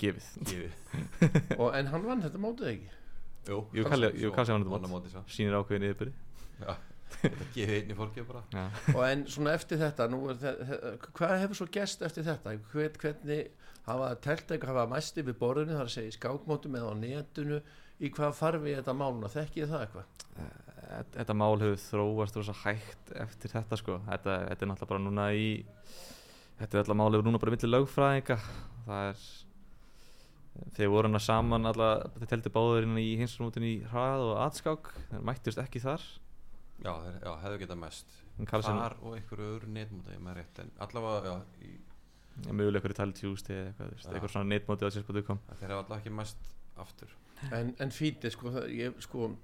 [0.00, 0.28] gefið.
[0.48, 1.58] Gefið.
[1.58, 2.90] Og, en hann vann þetta mótið ekki?
[3.48, 4.90] Jú, Kalli- jú, Kalli vann þetta mót.
[4.94, 5.22] móti svo.
[5.28, 6.14] Sýnir ákveðin yfirbyrði
[7.14, 8.40] Þetta gefið einn í fólki bara.
[8.50, 8.62] Já.
[8.94, 12.54] og en svona eftir þetta nú er þe- hvað hefur svo gest eftir þetta?
[12.72, 13.50] Hvern, hvernig
[13.86, 17.60] hafa telt eitthvað hafa mæst yfir borðinu þar að segja í skákmótum eða á netinu?
[18.02, 20.08] Í hvað farfi þetta máluna þekkið það eitthvað?
[20.34, 24.00] Þetta- Þetta mál hefur þróast rosa hægt eftir þetta sko.
[24.08, 25.46] Þetta, þetta er náttúrulega bara núna í
[26.58, 28.36] Þetta er alltaf mál hefur núna bara milli lögfræðinga.
[28.86, 29.22] Það er
[30.74, 31.88] Þeir voru hana saman alla
[32.18, 36.04] Þeir teldi báður inn í hinsrumútin í hrað og atskák Þeir mættust ekki þar.
[36.84, 38.14] Já, þeir, já hefðu getað mest
[38.50, 41.74] Þar og einhverju öðru netmóti með rétt En allavega, já, í,
[42.80, 46.00] ykkur í tali tjústi eða eitthvað, eitthvað svona netmóti á sérspötu kom þeir hafa allavega
[46.00, 46.48] ekki mest
[46.82, 47.12] aftur.
[47.54, 49.36] En, en fíti sko, það- ég sko uh,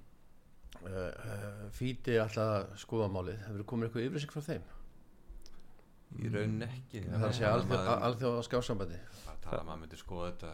[0.91, 4.67] uh, fíti alltaf skoðamálið hefur komið eitthvað yfir frá þeim?
[6.19, 7.05] Í raunin ekki.
[7.07, 7.51] Það er að segja
[8.09, 10.49] alþjóða skásambandi Bara tala að maður myndi skoða þetta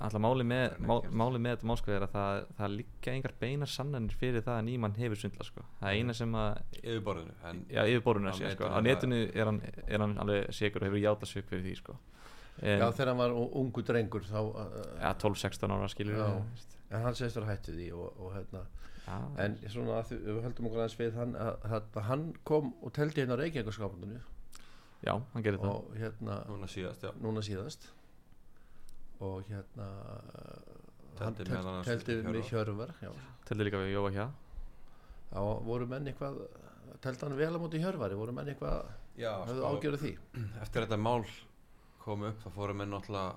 [0.00, 0.78] Alltaf máli með,
[1.12, 4.62] máli með þetta málsko er að það, það liggja engar beinar sannanir fyrir það að
[4.70, 5.64] nýmann hefur svindla sko.
[5.80, 8.70] það er eina sem að Yfirborðinu En já, yfir borðinu Á sé, sko.
[8.72, 11.74] á netinu er hann, er hann alveg sigur og hefur játað sig upp fyrir því
[11.82, 11.98] sko.
[12.62, 16.24] en, já þegar hann var ungu drengur þá uh, ja, 12-16 ára skilur Já.
[16.32, 18.64] við, en hann segist vera hættu því og, og hérna.
[19.42, 23.20] En svona að við höldum okkur aðeins við hann að, að hann kom og teldi
[23.24, 24.20] hérna Reykjavíkaskapandunni
[25.04, 25.72] já, hann gerir það.
[25.76, 27.12] Og hérna núna síðast, já.
[27.20, 27.90] Núna síðast
[29.20, 29.86] og hérna
[31.20, 32.32] hann Teldi Hjörvar.
[32.32, 32.92] með Hjörvar
[33.44, 34.26] teldi líka við Jóa hjá.
[35.30, 36.38] Þá voru menn eitthvað
[37.04, 38.16] teldi hann vel á móti Hjörvari?
[38.16, 38.88] Voru menn eitthvað
[39.20, 40.12] Já, höfðu sko, ágjörðu því?
[40.62, 41.24] eftir þetta mál
[42.00, 43.36] kom upp þá fóru menn náttúrulega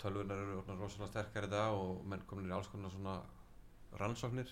[0.00, 3.18] tölvunar eru rosalega sterkar í dag og menn komin í alls konar svona
[4.00, 4.48] rannsóknir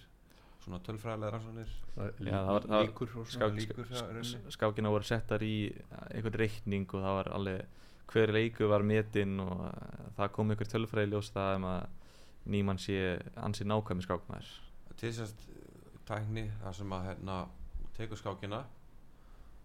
[0.64, 1.72] svona tölfræðilega rannsóknir.
[1.96, 3.08] Já, það var- það var líkur
[3.56, 4.52] líkur rauninni.
[4.56, 5.72] skákina voru settar í
[6.10, 7.66] einhvern reikning og það var alveg
[8.10, 11.84] hver leiku var metinn og uh, það kom einhver tölfræði ljós það um að
[12.54, 12.98] nýmann sé
[13.40, 14.50] ansi nákvæmi skákmaður.
[15.00, 15.46] Til sérst
[16.08, 17.38] tækni þar sem að hérna
[17.96, 18.64] tekur skákina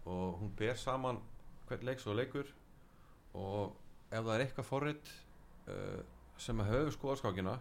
[0.09, 1.19] og hún ber saman
[1.67, 2.47] hvern leik svo leikur
[3.37, 3.75] og
[4.09, 5.11] ef það er eitthvað forrit
[5.69, 5.99] uh,
[6.39, 7.57] sem að höfu skoða skákina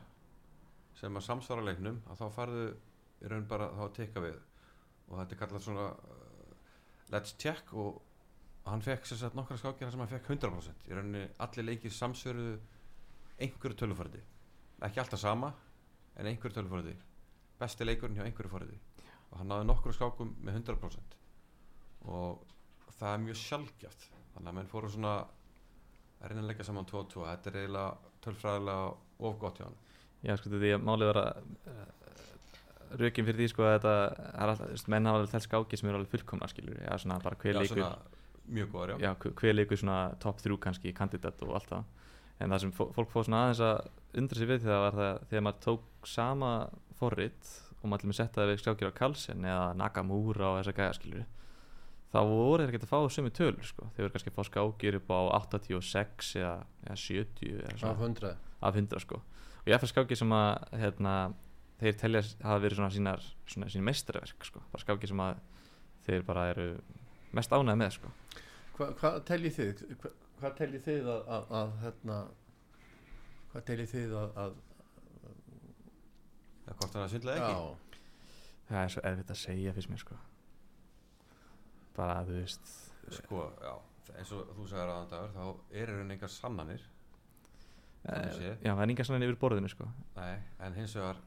[0.98, 2.68] sem að samsvara leiknum að þá farðu
[3.18, 4.38] í raun bara þá að teka við.
[5.08, 6.54] Og þetta er kallað svona uh,
[7.12, 8.00] let's check og
[8.72, 12.56] hann fekk sem sagt nokkra skákina sem hann fekk 100% í rauninni allir leikir samsvöruðu
[13.38, 14.22] einhverju töluforði.
[14.86, 15.52] Ekki alltaf sama
[16.18, 16.94] en einhverju töluforði.
[17.58, 18.78] Besti leikurinn hjá einhverju forði.
[19.30, 21.16] Og hann náði nokkru skákum með 100%
[22.08, 22.44] og
[22.98, 24.04] það er mjög sjálfgjaft
[24.34, 27.58] þannig að menn fóru svona að reyna að leggja saman 2 og 2 þetta er
[27.62, 28.86] eiginlega tölfræðilega
[29.28, 29.80] of gott hjá hann.
[30.22, 31.18] Já, sko, því að málið að
[32.98, 33.94] rökin fyrir því sko að þetta
[34.28, 37.38] er alltaf, menn hafa alveg telt skáki sem eru alveg fullkomna skilur, já, svona bara
[37.42, 37.82] hver leikur
[38.48, 41.84] mjög góðar, já, já, hver- leikur svona top 3 kannski kandidat og allt það
[42.40, 43.88] en það sem fó- fólk fóð svona aðeins að
[44.22, 46.52] undra sig við það var það þegar maður tók sama
[46.98, 47.50] forrit
[47.82, 50.94] og maður til með setja það við skákir á Carlsen eða Nakamura og þessa gæja
[50.98, 51.26] skilur
[52.08, 53.88] þá voru þeir ekki að fá sömu tölur sko.
[53.94, 56.54] þeir voru kannski að fá skákir upp á 86 eða,
[56.86, 58.30] eða 70 eða af svona, hundra
[58.62, 59.20] af 100 sko.
[59.20, 61.14] og ég fær skákir sem að hérna,
[61.82, 64.62] þeir telja hafa verið svona sínar svona sín meistaraverk sko.
[64.72, 65.36] bara skákir sem að
[66.08, 66.68] þeir bara eru
[67.36, 68.12] mest ánægð með sko.
[68.78, 72.18] Hva, hvað teljið þið hva, hvað teljið þið að, að, að hérna
[73.52, 74.56] hvað teljið þið að, að
[76.78, 78.02] hvort hann að svindlaði ekki já,
[78.68, 80.18] það er svo erfitt að segja fyrst mér sko.
[81.96, 82.72] bara þú veist
[83.18, 83.72] sko, já,
[84.14, 86.84] eins og þú sagðir aðan dagur þá er raun engar sannanir
[88.04, 89.88] eh, já, það er enga svona yfir borðinu sko.
[90.18, 90.36] Nei,
[90.66, 91.22] en hins vegar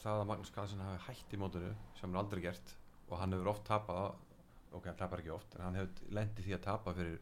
[0.00, 2.76] það að Magnús Carlsen hafi hætt í mótinu sem hann aldrei gert
[3.08, 4.12] og hann hefur oft tapað
[4.72, 7.20] ok, hann tapar ekki oft en hann hefur lendið því að tapa fyrir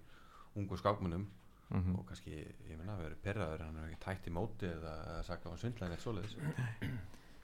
[0.58, 1.26] ungu skákmunum
[1.68, 5.22] mm og kannski, ég minna, verið perraður hann hefur ekki hætt í móti eða, eða
[5.26, 6.36] sagt á en eitt svoleiðis.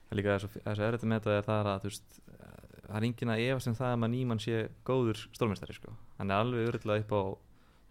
[0.05, 3.05] Það líka er svo, er erfitt með þetta er það að veist eh, það er
[3.07, 5.93] enginn að efast um það að maður nýmann sé góður stórmestari sko.
[6.17, 7.23] hann er alveg örullega upp á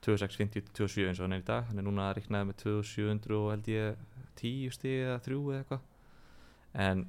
[0.04, 1.66] 2650-27 eins og hann er í dag.
[1.68, 4.02] Hann er núna að ríknaði með 2700 og held ég
[4.40, 5.84] 10 stig eða 3 eða eitthvað.
[6.84, 7.04] En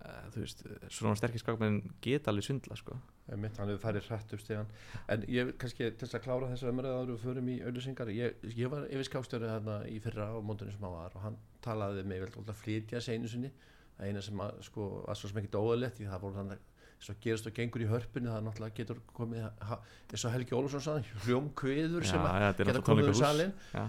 [0.00, 2.96] þú veist, svona sterkir skákmenn geta alveg svindla sko.
[3.36, 4.70] mitt hann hefur farið hrætt upp stegan
[5.12, 8.40] en ég kannski til þess að klára þessar umræða áður við förum í auðlýsingar ég,
[8.56, 12.06] ég var yfir skákstjóri þarna í fyrra á mótunni sem hann var og hann talaði
[12.08, 13.52] með vel að flytja sig einu sinni
[14.00, 17.12] það eina sem að, sko, var svo sem ekkert óðalett því það voru hann eins
[17.12, 21.14] og gerist og gengur í hörpunni það náttúrulega getur komið eins og Helgi Ólafsson sagði
[21.26, 23.22] hljómkviður sem að þetta er geta komið tónleikahús.
[23.22, 23.84] salin Já.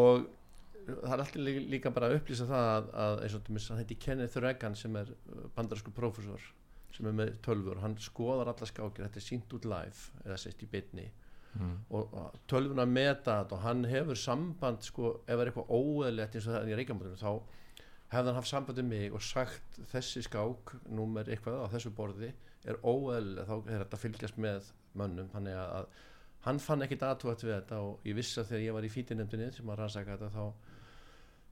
[0.00, 0.26] og
[0.86, 3.98] það er alltaf lí- líka bara að upplýsa það að, að eins og þetta heiti
[4.06, 5.12] Kenneth Reagan sem er
[5.56, 6.46] bandarsku prófessor
[6.94, 9.06] sem er með tölfur, hann skoðar alla skákir.
[9.06, 11.06] Þetta er sínt út live eða sett í bytni
[11.54, 11.76] mm.
[11.94, 16.36] og og tölvuna meta þetta og hann hefur samband sko, ef það er eitthvað óeðlegt
[16.36, 17.32] eins og það er í reykjamótinu þá
[18.10, 22.32] hefði hann haft samband með mig og sagt þessi skák númer eitthvað á þessu borði
[22.66, 25.30] er óeðlilega þá er þetta fylgjast með mönnum.
[25.32, 26.08] Þannig að, að
[26.48, 29.48] hann fann ekkit aðtúat við þetta og ég vissi að þegar ég var í fítinemdini
[29.54, 30.69] sem að rannsaka þetta þá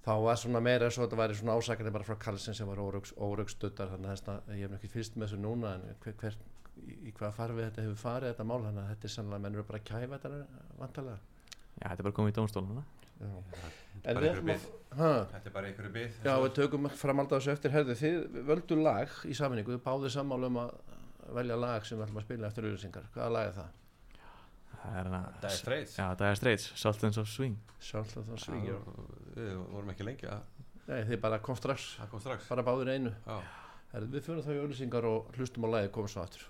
[0.09, 2.81] þá var svona meira eins og þetta væri svona ásakandi bara frá Karlsson sem var
[2.81, 6.39] óraugstöldar þannig að þess að ég hef ekki fyrst með þessu núna en hver, hver,
[6.81, 9.67] í, í hvað farfið þetta hefur farið þetta mál þannig að þetta er sannlega mennur
[9.69, 10.31] bara að kæfa þetta
[10.79, 11.19] vantarlega
[11.79, 12.87] Já, þetta er bara komið í dómstóluna
[13.19, 14.67] En bara við einhver ætlum bið.
[14.95, 16.19] að ha, Þetta er bara einhverju bið.
[16.23, 17.73] Já, við tökum fram alltaf þessu eftir.
[17.75, 20.71] Herði þið völdu lag í saminningu, þið báðið sammála um að
[21.39, 23.73] velja lag sem við ætlum að spila eftir auðlýsingar hvaða lag er það?
[24.89, 25.97] Er Dire Straits.
[25.99, 27.59] Já, Dire Straits, Sultans of Swing.
[27.83, 28.77] Sjálf það svíkja
[29.37, 30.47] Við vorum ekki lengi að
[30.89, 32.47] Nei, þið bara kom strax, það kom strax.
[32.49, 33.11] Bara báðir einu.
[33.27, 33.37] Já,
[34.09, 36.47] við fyrir þá í auðlýsingar og hlustum á lagi komum svo aftur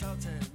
[0.00, 0.47] the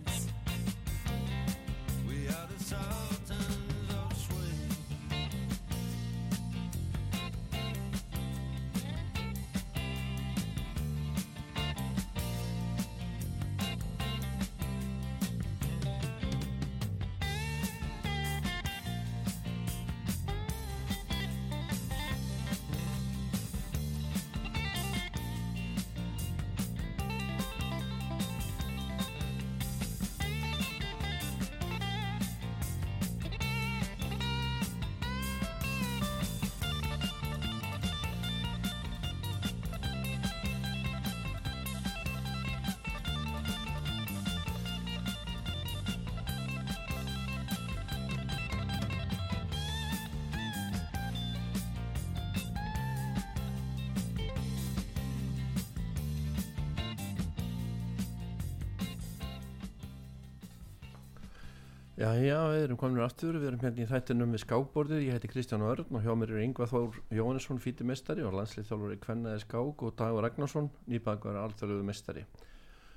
[61.93, 65.29] Já, já, við erum komin aftur, við erum hérna í þættinum við skákborðið, ég heiti
[65.29, 69.43] Kristján Örn og hjá mér er Yngvar Þór Jóhannesson, fítimestari og landslið þjálfur í Kvennaði
[69.43, 72.23] skák og Dagur Ragnarsson, nýbakvar alþjóðluðu mestari.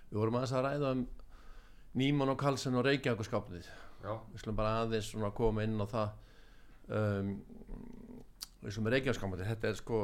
[0.09, 1.02] Við vorum aðeins að ræða um
[2.00, 3.68] Nýmann og Karlsson og Reykjavík skápnið.
[4.00, 6.16] Já, Við slum bara aðeins svona koma inn á það
[6.96, 7.30] um,
[8.64, 10.00] eins og með Reykjavík skápnið, þetta er sko,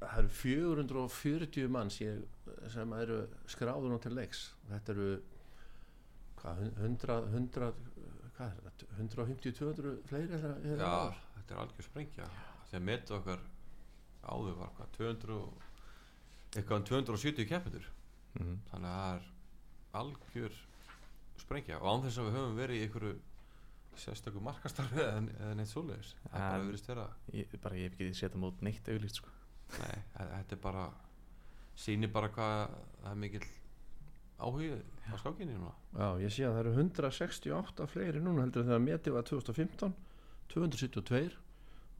[0.00, 2.24] það eru 440 manns ég,
[2.72, 4.46] sem eru skráður nú til leiks.
[4.72, 5.12] Þetta eru
[6.40, 7.87] hvað, 100, 100
[8.38, 11.16] hvað er þetta, 150-200 fleiri eða já eða ár?
[11.36, 12.28] þetta er algjör sprengja
[12.70, 13.40] þegar metu okkar
[14.28, 15.62] áður var hvað 200 og-
[16.56, 17.88] eitthvað um 270 keppendur
[18.38, 18.58] Mhm.
[18.70, 19.24] þannig að það er
[19.98, 20.58] algjör
[21.38, 23.18] sprengja og án þess að við höfum verið í einhverju
[23.98, 27.96] sérstöku markastarfi eða, eða neitt svoleiðis það er bara verið styrra ég, bara ég hef
[27.98, 29.28] ekki setja mót neitt auglýst sko.
[29.80, 30.84] nei, þe- þetta er bara
[31.76, 32.70] sýnir bara hvað
[33.02, 33.48] það er mikill
[34.38, 34.68] áhugi
[35.08, 38.84] á skákinni núna Já, ég sé að það eru 168 fleiri núna heldur en þegar
[38.86, 39.94] metið var 2015
[40.52, 41.32] 272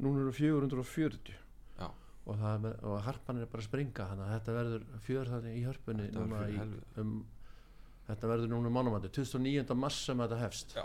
[0.04, 1.32] núna eru 440
[1.78, 1.88] Já.
[1.88, 5.32] og, það, er með- og harpan er bara að springa þannig að þetta verður fjör
[5.34, 7.14] þannig í hörpunni Þetta um,
[8.08, 9.74] þetta verður núna mánumandi 29.
[9.76, 10.84] mars sem þetta hefst Já.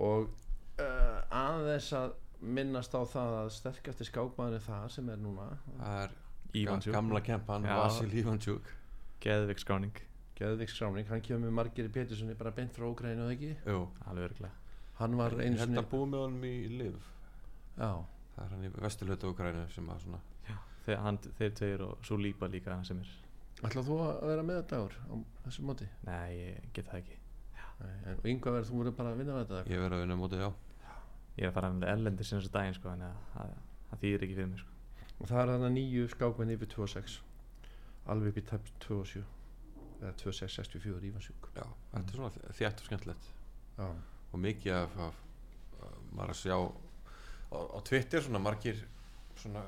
[0.00, 0.28] og
[0.80, 5.48] uh, aðeins að minnast á það að sterkasti skákmaður það sem er núna
[5.80, 6.14] það er
[6.60, 7.66] Ívansjúk, gamla kempan.
[7.68, 8.70] Vasil Ívansjúk
[9.20, 10.06] geðveik skráning.
[10.40, 13.50] Geðviks Skráning, hann kemur með Margeri Péturssoni bara beint frá Ógrænu og ekki?
[13.68, 14.54] Jú, alveg örglega
[15.00, 16.96] hann var held sinni að búið með honum í liv
[17.76, 17.90] já,
[18.34, 20.20] það er hann í vesturlötu Ukrænu sem að svona
[20.84, 23.14] þeir, hann, þeir tveir og svo lípa líka hann sem er
[23.64, 25.14] ætlað þú að vera með þetta ár á
[25.46, 25.88] þessu móti?
[26.08, 27.16] Nei, ég get það ekki.
[27.80, 30.04] Nei, en og yngvað verður þú voru bara að vinna með þetta ég verið að
[30.04, 30.50] vinna á móti, já.
[31.36, 33.04] Ég er að fara með erlendir sinna þessu daginn sko, en
[33.34, 33.56] það,
[34.00, 34.78] þýðir ekki fyrir mig sko.
[35.20, 37.18] og það er þannig nýju skákmenn yfir 26
[38.10, 39.24] alveg upp í tæp 27
[40.00, 43.28] eða 2664 ífansjúk Já, þetta er svona þétt og skemmtilegt.
[43.76, 43.86] Já,
[44.30, 45.20] og mikið af, af,
[45.84, 48.80] af maður að sjá á, á Twitter svona margir
[49.40, 49.62] svona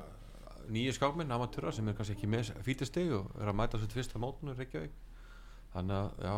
[0.73, 4.21] nýju skápminn, amatúra sem er kannski ekki með fítisteg og er að mæta svo fyrsta
[4.23, 4.99] mótinu í Reykjavík.
[5.73, 6.37] Þannig að já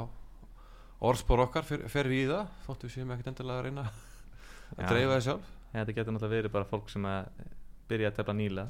[1.04, 3.84] orðspor okkar fer, fer í það þóttu við séum ekkert endilega að reyna
[4.78, 5.52] að dreifa það sjálf.
[5.74, 7.44] Þetta getur náttúrulega verið bara fólk sem að
[7.90, 8.66] byrja að tefla nýla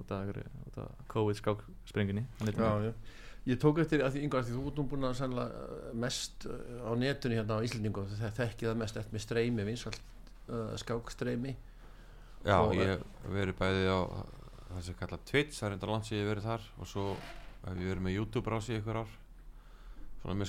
[0.00, 0.32] út af,
[0.68, 2.92] út af COVID skáksprengunni já, já.
[3.44, 6.88] Ég tók eftir að því yngvar því þú ert nú búin að sannlega mest uh,
[6.88, 9.98] á netunni hérna á Íslandingu það þekki það mest eftir með streymi vinsalt
[10.48, 11.52] uh, skákstreymi.
[12.44, 14.00] Já, Og- ég hef verið bæði á
[14.70, 17.04] það sem kallað Twitch, það er enda lands ég hef verið þar og svo
[17.66, 19.12] hef ég verið með YouTube rási ykkur ár
[20.24, 20.48] svona með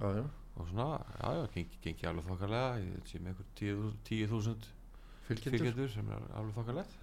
[0.00, 0.24] já,
[0.56, 0.88] og svona,
[1.20, 4.68] já, já, gengi, gengi alveg þokkalega ég sé með ykkur 10.000
[5.28, 5.58] fylgjendur.
[5.58, 6.96] fylgjendur sem er alveg þokkalegt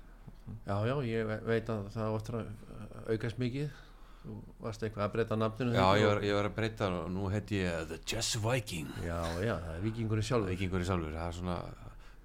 [0.67, 3.79] já, já, ég ve- veit að það áttur að uh, aukast mikið.
[4.21, 7.29] Þú varst eitthvað að breyta nafninu Já, ég var, ég var að breyta og nú
[7.33, 8.91] heiti ég The Chess Viking.
[9.01, 10.51] Já, já, það er vikingurinn sjálfur.
[10.53, 11.55] Vikingur í sjálfur, það er svona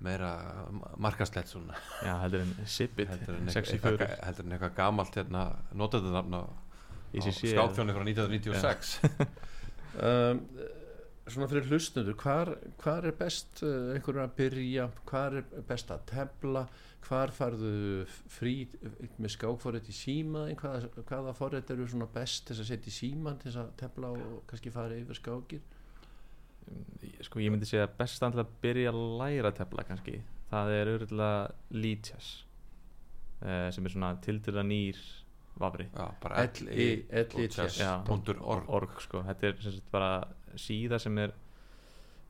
[0.05, 0.31] meira
[1.01, 1.77] markaslegt svona.
[2.05, 6.43] Já, heldur en Sipit heldur en 64 eitthvað, heldur en eitthvað gamalt hérna, notaðunafn á,
[6.45, 8.91] á ICC skákþjóni frá 1996
[10.09, 10.43] um,
[11.27, 12.53] svona fyrir hlustundur hvar,
[12.83, 14.89] hvar er best uh, einhverjum að byrja?
[15.09, 16.67] Hvar er best að tefla
[17.07, 17.71] hvar farðu
[18.33, 18.53] frí
[19.23, 22.97] með skákforrið í síma hvaða, hvaða forrið eru svona best til þess að setja í
[22.97, 25.63] síman til þess að tefla og kannski fara yfir skákir?
[27.23, 30.17] Sko ég myndi segja best að að byrja að læra að tefla kannski.
[30.51, 32.31] Það er auðvitað lítjas
[33.43, 34.99] uh, sem er svona tildurða nýr
[35.63, 35.87] vafri.
[35.95, 37.93] Já, bara L-I- L-I- chess Já.
[38.07, 38.67] punktur org.
[38.69, 40.11] Org sko, þetta er sem sagt bara
[40.59, 41.35] síða sem er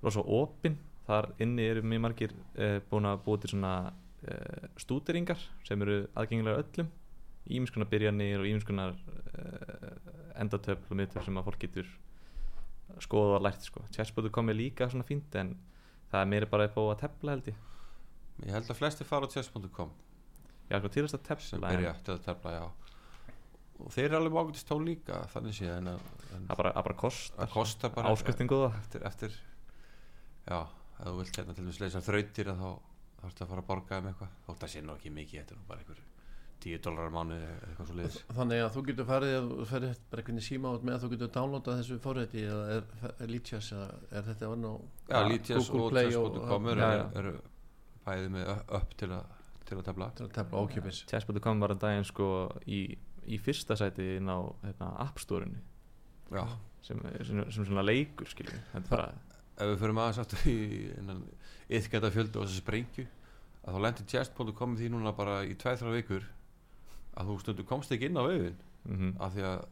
[0.05, 0.77] rosa opin.
[1.07, 3.75] Þar inni eru mjög margir uh, búin að búið til svona
[4.25, 6.89] uh, stúderingar sem eru aðgengilega öllum.
[7.47, 11.93] Íminskunar byrjanir og íminskunar uh, endatöfl og miðtöfl sem að fólk getur
[13.03, 13.83] skoða og lært sko.
[13.95, 15.55] chess.com er líka svona fínt en
[16.11, 17.63] það er meira bara upp á að tefla held ég.
[18.47, 19.91] Ég held að flesti fara á chess.com
[20.71, 22.65] já sko til þess að sem tefla en byrja til að tefla já.
[23.77, 26.07] Og þeir eru alveg mágætist tól líka þannig séð en, að-
[26.37, 27.51] en það bara, bara kostar.
[27.53, 27.93] Kostar
[28.71, 29.35] það eftir, eftir
[30.49, 32.71] já, ef þú vilt hérna til dæmis leysa þrautir að þá
[33.27, 34.37] þá ertu að fara að borga um eitthvað?
[34.47, 36.05] Þótt að sé nú ekki mikið, þetta er nú bara einhver
[36.67, 39.99] 10 dólarar mánu eða eitthvað svo liðis Þannig að þú getur farið að þú ferið
[40.11, 43.69] bara einhvern síma át með að þú getur downloadað þessu forræti eða er, er Lítias
[43.77, 44.75] eða er þetta vann á
[45.11, 46.89] já, Lítias Google og chess.com eru,
[47.21, 47.35] eru
[48.07, 49.35] bæðið með upp til að
[49.67, 50.11] til að tefla.
[50.15, 52.29] Til að tefla ókipis chess.com var en daginn sko
[52.71, 52.81] í,
[53.27, 55.59] í fyrsta sæti inn á hérna, App Store-inu.
[56.31, 56.45] Já,
[56.87, 59.11] sem, sem, sem svona leikur er bara
[59.57, 60.57] ef við förum aðeins aftur í
[61.01, 61.23] innan
[61.73, 63.07] yðgæta fjöldu og þessi sprengju
[63.67, 66.27] að þá lendir chess.com í því núna bara í 2-3 vikur
[67.17, 69.65] að þú stundu komst ekki inn á vefin mm af því að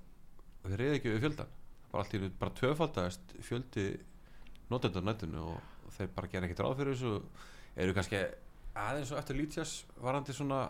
[0.65, 1.53] við reyði ekki við fjöldan
[1.93, 3.85] bara einu bara tvöfaldast fjöldi
[4.73, 5.61] notendur á netinu og,
[5.95, 7.13] þeir bara gera ekkert ráð fyrir þessu
[7.85, 8.23] eru kannski
[8.75, 10.65] aðeins og eftir lítjas varandi svona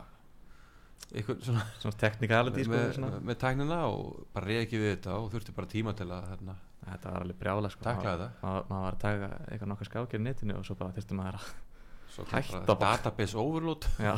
[1.14, 3.11] eitthvað svona svona technicality sko, með, svona.
[3.14, 6.29] með, með tæknina og bara reyði ekki við þetta og þurfti bara tíma til að
[6.33, 7.87] hérna, þetta var alveg brjála sko.
[7.89, 11.41] Maður, maður, var að taka eitthvað nokkar skákir í netinu og svo bara þurfti maður
[11.41, 11.49] að
[12.30, 12.96] Hætta bara bara.
[12.96, 13.86] database overload.
[14.08, 14.14] Já,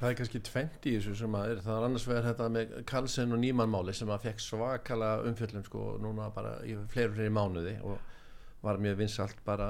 [0.00, 2.70] Það er kannski tvent í þessu sem að er það er annars vegar þetta með
[2.88, 7.32] Karlsson og Nýmann máli sem að fekk svakala umfjöllum sko núna bara í fleiri fleiri
[7.36, 7.98] mánuði og
[8.64, 9.66] var mjög vinsalt bara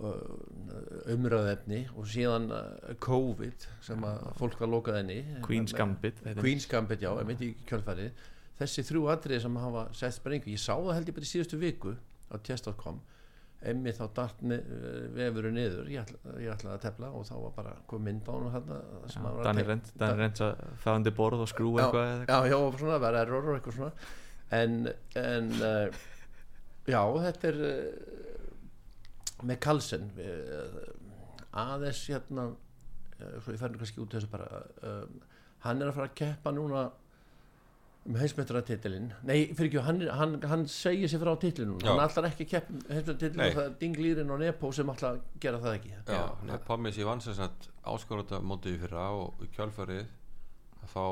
[0.00, 6.22] uh, umröðefni og síðan uh, COVID sem að fólk var lokað enni Queen's Gambit.
[6.24, 8.24] Heitir- Queen's Gambit, já, ég veit í kjölfarið.
[8.58, 11.60] Þessi þrjú atriði sem hafa sett sprengu ég sá það held ég bara í síðustu
[11.60, 11.92] viku
[12.32, 12.98] á test.com
[13.66, 14.58] emmi þá dart ne
[15.16, 15.88] vefuru niður.
[15.90, 18.68] Ég, ætla, ég ætlaði að tefla og þá var bara kom mynd á hann
[19.10, 22.46] sem Já, að það undir borð og skrú Já, eitthvað eða eitthvað.
[22.46, 23.90] já, já, svona vera error og eitthvað svona.
[24.58, 24.78] En,
[25.18, 25.98] en uh,
[26.88, 30.78] já, þetta er uh, með Kalsen uh,
[31.58, 32.48] aðeins hérna
[33.18, 34.46] svo ég færði kannski út þessu bara
[35.64, 36.84] hann er að fara að keppa núna
[38.08, 42.46] um heimsmetratitilinn nei, fyrir ekki, hann, hann, hann segir sér frá titilinn hann ætlar ekki
[42.56, 42.94] að um Nei.
[42.96, 45.90] heimsmetratitilinn og það er Dinglýrin og Nepo sem ætla að gera það ekki.
[46.08, 50.06] Já, Nei, Pommi sér vann sem sagt áskorunda mótið í fyrra og í kjálfarið
[50.94, 51.04] þá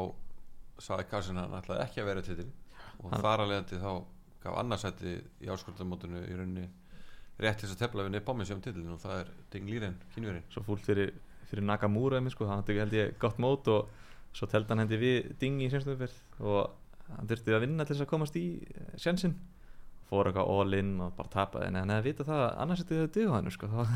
[0.86, 2.48] saði Karsin hann ætlaði ekki að vera titil
[3.02, 3.92] og Hann- þar að leiðandi þá
[4.46, 6.66] gaf annarsætti í áskorunda mótinu í rauninni
[7.44, 10.00] rétt til þess að tefla við Pommi sér um titilin og það er Ding Líren,
[10.14, 11.12] kynverinn svo fúlt fyrir,
[11.50, 12.48] fyrir Nakamura einmitt, sko.
[12.48, 13.90] hann held ég gott mót og
[14.32, 16.72] svo teldi hann hendi við Ding í sénstöðuferð og
[17.12, 18.46] hann þurfti að vinna til þess að komast í
[19.00, 19.36] sjensin
[20.06, 21.70] fór eitthvað all in og bara tapaði.
[21.70, 23.86] En hann hefði vitað það að annars þetta hefði döðu hann sko.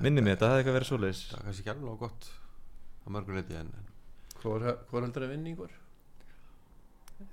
[0.00, 1.22] minni mig þetta, það hefði eitthvað verið svoleiðis.
[1.28, 2.30] það er kannski ekki alveg gott
[3.00, 3.72] á mörgur leiti en
[4.40, 5.76] hvað er heldur að vinningur?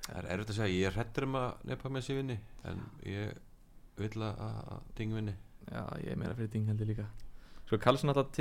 [0.07, 2.37] það er erfitt að segja, ég er hrettur um að nepa með sér vinni
[2.67, 3.37] en ég
[3.97, 5.35] vil að að Ding vinni.
[5.67, 7.07] Já, ég er meira fyrir Ding held ég líka.
[7.67, 8.31] Sko Karlsson alltaf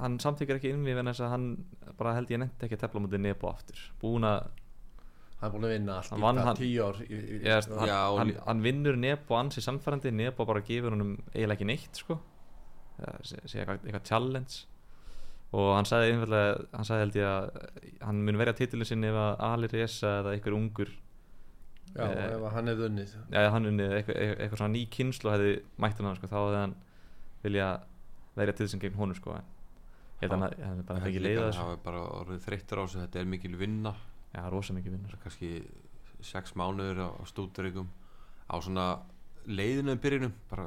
[0.00, 1.46] hann samþykir ekki innvíð en þess að hann
[1.98, 3.80] bara held ég nefndi ekki að tefla mútið Nebo aftur.
[4.02, 4.46] Búin að
[5.40, 7.98] hann er búin að vinna allt í hann- tíu ár í, í, ég, hann, Já,
[8.18, 12.18] hann, hann vinnur Nebo ansi samfærandi Nebo bara gefur honum eiginlega ekki neitt sko.
[12.98, 14.64] Það sé sé eitthvað, eitthvað challenge.
[15.54, 19.14] Og hann sagði einfallega hann sagði held ég að hann mun verja titilin sinni ef
[19.14, 20.90] að Alir Esa eða einhver ungur
[21.94, 23.12] já, Eh, ef að hann hefði unnið.
[23.30, 26.74] Eða hann unnið eitthvað, eitthvað, svona ný kynslu hefði mætt hann sko, þá hefði hann
[27.44, 27.68] vilja
[28.34, 29.44] verja til þessum gegn honum sko en
[30.20, 31.58] held að hann hefði bara ekki leiða að þessu.
[31.60, 33.94] hann hafi bara orðið þreyttur á þessu þetta er mikil vinna.
[34.34, 35.50] Já, rosa mikið vinnur kannski
[36.24, 37.88] sex mánuður á, á stúdurigum
[38.50, 38.86] á svona
[39.46, 40.64] leiðinu um byrjunum bara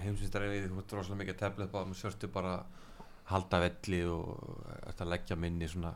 [0.00, 2.54] heimsvistar ef þú ert rosalega mikið tablet bara með sörtu bara
[3.30, 5.92] halda velli og ert að leggja minni svona,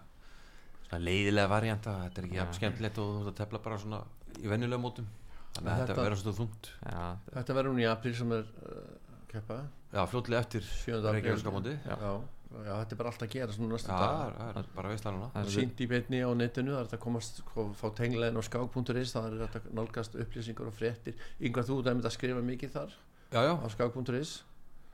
[0.89, 4.01] svona leiðilega varianta þetta er ekki jafn skemmtilegt og þú ert að tefla bara svona
[4.41, 5.07] í venjulega mótum.
[5.51, 6.71] Þannig að Þetta- þetta verður svona þungt.
[6.87, 7.05] Já,
[7.35, 9.57] þetta verður hún í apríl sem er uh, keppa
[9.93, 10.99] já, fljótlega eftir 7.
[11.01, 11.97] apríl Reykjavíkska móti Já.
[12.01, 12.13] já.
[12.51, 14.89] já, þetta er bara allt að gera svona já, næstu dag er- það er bara
[14.93, 17.67] veistlega núna það er sínt í beinni á netinu það er þetta að komast sko,
[17.81, 22.09] fá tenglegin á skák.is það er þetta að nálgast upplýsingar og fréttir yngvar þú dæmið
[22.11, 22.91] að skrifa mikið þar
[23.31, 24.33] já, já, á skák.is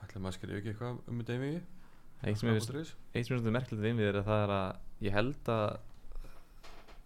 [0.05, 1.63] ætlum að skrifa ekki eitthvað um þetta mig
[2.25, 4.77] eitt sem er svolítið merkilegt við mér er að það er að
[5.07, 5.79] ég held að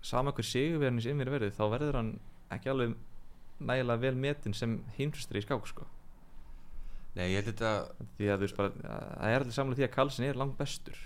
[0.03, 2.11] sama hver sigurverðin sem mér verið þá verður hann
[2.55, 2.95] ekki alveg
[3.61, 5.85] nægilega vel metin sem heimsustri í skák sko.
[7.17, 7.73] Nei, ég held þetta
[8.19, 10.57] því að þú veist bara að það er allir samlega því að Karlsson er langt
[10.61, 11.03] bestur.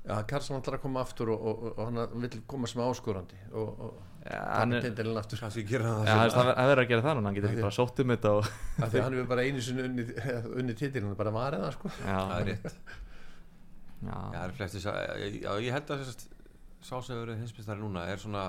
[0.00, 3.36] Já, Karlsson ætlar að koma aftur og, og, og, og hann vil koma sem áskorandi
[3.52, 5.42] og, og ja, hann er, tindilinn aftur.
[5.42, 6.08] Kannski gera það.
[6.08, 8.48] Ja, það, verður að gera það núna, hann getur ekki bara sótt um þetta og,
[8.80, 10.06] af því að hann hefur bara einu sinni unni,
[10.62, 11.92] unni titilinn bara varðið það sko.
[12.00, 12.82] Já, það er rétt.
[14.00, 14.82] Já, Já, það er flesti,
[15.44, 16.26] já, ég held að sérst,
[16.80, 18.46] sá sem hefur verið hinsmistari núna er svona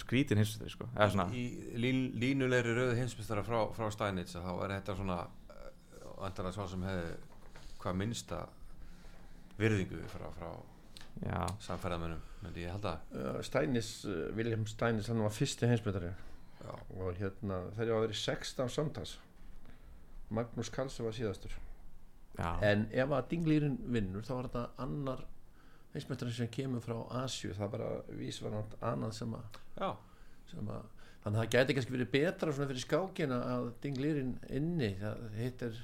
[0.00, 0.88] skrítin hinsvistari sko.
[0.96, 5.18] Eða svona, í lín, línulegri rauðu hinsmistara frá, frá Steinitz að þá er þetta svona
[6.22, 7.14] vantarlega svo sem hefði
[7.82, 8.42] hvað minnsta
[9.58, 10.50] virðingu frá, frá
[11.22, 16.12] já, samferðamönnum myndi ég held að Steinis, uh, William Steinis hann var fyrsti heimsbytari
[16.62, 16.72] Já.
[16.94, 19.16] og hérna þeir eru að vera 16 samtals.
[20.32, 21.54] Magnús Karlsson var síðastur.
[22.38, 25.24] Já, en ef að dinglýrin vinnur þá var þetta annar
[25.92, 29.90] heimsbytari sem kemur frá Asju það bara vísvarnand annað sem að, já,
[30.52, 30.86] sem að
[31.22, 34.94] þannig að það gæti kannski verið betra svona fyrir skákina að dinglýrin inni.
[35.02, 35.82] Það hittir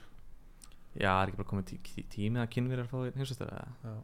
[0.98, 2.90] já, er ekki bara komið tí, tí, tími að kynverjar
[3.46, 3.94] eða Já.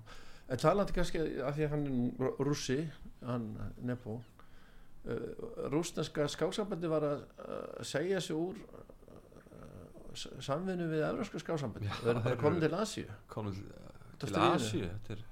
[0.55, 2.79] En talandi kannski að því að hann er nú rússi,
[3.25, 3.47] hann
[3.89, 5.29] Nebo, uh,
[5.73, 11.89] rúsneska skáksambandi var að uh, segja sig úr uh, samvinnu við evróska skáksambandi.
[12.03, 13.07] Það er bara komin til Asíu.
[13.09, 13.55] af
[14.21, 14.59] til stríðinu.
[14.59, 15.25] Asíu þetta er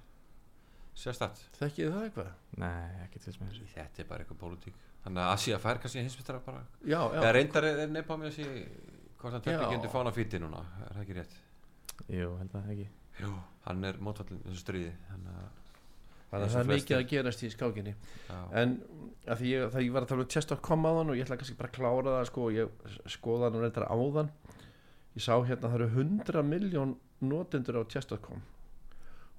[1.02, 2.32] sérstætt Þekkið það eitthvað?
[2.60, 6.42] nei, ekki til þessu þetta er bara eitthvað pólitík þannig að Asía fær kannski hinsmistara
[6.44, 7.20] bara Já, já.
[7.20, 8.48] eða reyndar er, nefn á mér að sé
[9.22, 11.38] hvort hann tekki ekki undir fána fíti núna er það ekki rétt
[12.08, 12.88] jú, held að ekki
[13.22, 13.32] Jú.
[13.66, 15.50] hann er mótfallin þessu stríði þannig að
[16.32, 17.90] Þannig eins að það og er mikið að gerast í skákinni.
[18.24, 18.70] já, En
[19.36, 21.74] því ég, það ég var að tala um chess.com og ég ætla kannski bara að
[21.76, 22.70] klára það sko, ég
[23.12, 24.30] skoða hann reyndar áðan.
[25.12, 28.40] Ég sá hérna að það eru 100 miljón notendur á chess.com.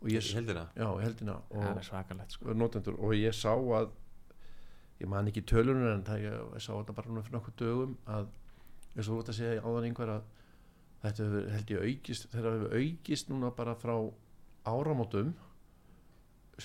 [0.03, 1.39] Og ég, heldina já, heldina.
[1.49, 1.81] Og, það
[2.13, 3.89] er sko notendur og ég sá að
[5.01, 7.97] ég man ekki tölunum en það ég, ég sá þetta bara núna fyrir nokkuð dögum
[8.05, 8.29] að
[8.93, 10.27] eins og þú ert að segja áðan einhver að
[11.03, 13.95] þetta hefur, held ég aukist þegar hefur aukist núna bara frá
[14.69, 15.33] áramótum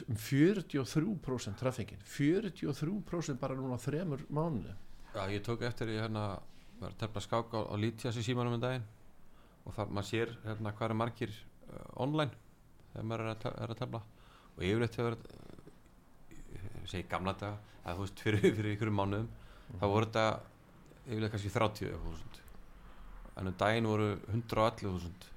[0.09, 4.75] um 43% traffingin 43% bara núna þremur mánuði
[5.15, 6.29] já, ég tók eftir ég hérna
[6.79, 8.87] var að tefla skák á, á Lítias í símanum um daginn
[9.67, 12.35] og það maður sér hérna hvað er margir uh, online
[12.93, 14.03] þegar maður er að, að tefla.
[14.57, 15.17] Og yfirleitt hefur
[16.39, 19.29] ég segi gamla daga að þú veist fyrir, fyrir ykkur mánuðum
[19.75, 20.27] þá voru þetta
[21.09, 22.48] yfirleitt kannski 30.000
[23.39, 25.29] en um daginn voru 111.000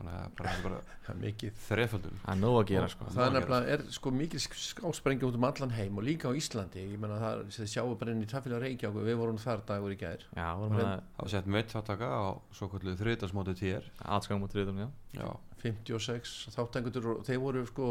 [0.00, 1.56] þannig að bara, bara það er mikið.
[1.66, 3.08] þreföldum það er nóg að gera sko.
[3.14, 6.84] það er nefnilega er sko mikil skásprengi út um allan heim og líka á Íslandi.
[6.94, 9.00] Ég menna það þið sjáu bara inn í tafélag Reykjavík.
[9.00, 10.24] Og við vorum þar dagur í gær.
[10.36, 12.22] Já, vorum það var sett meitt þáttaka á
[12.56, 14.88] svo kvöldu þriðdagsmóti TR að atskangum út riðum, já.
[15.20, 15.28] Já,
[15.66, 17.90] 56 þáttangutur og þeir voru sko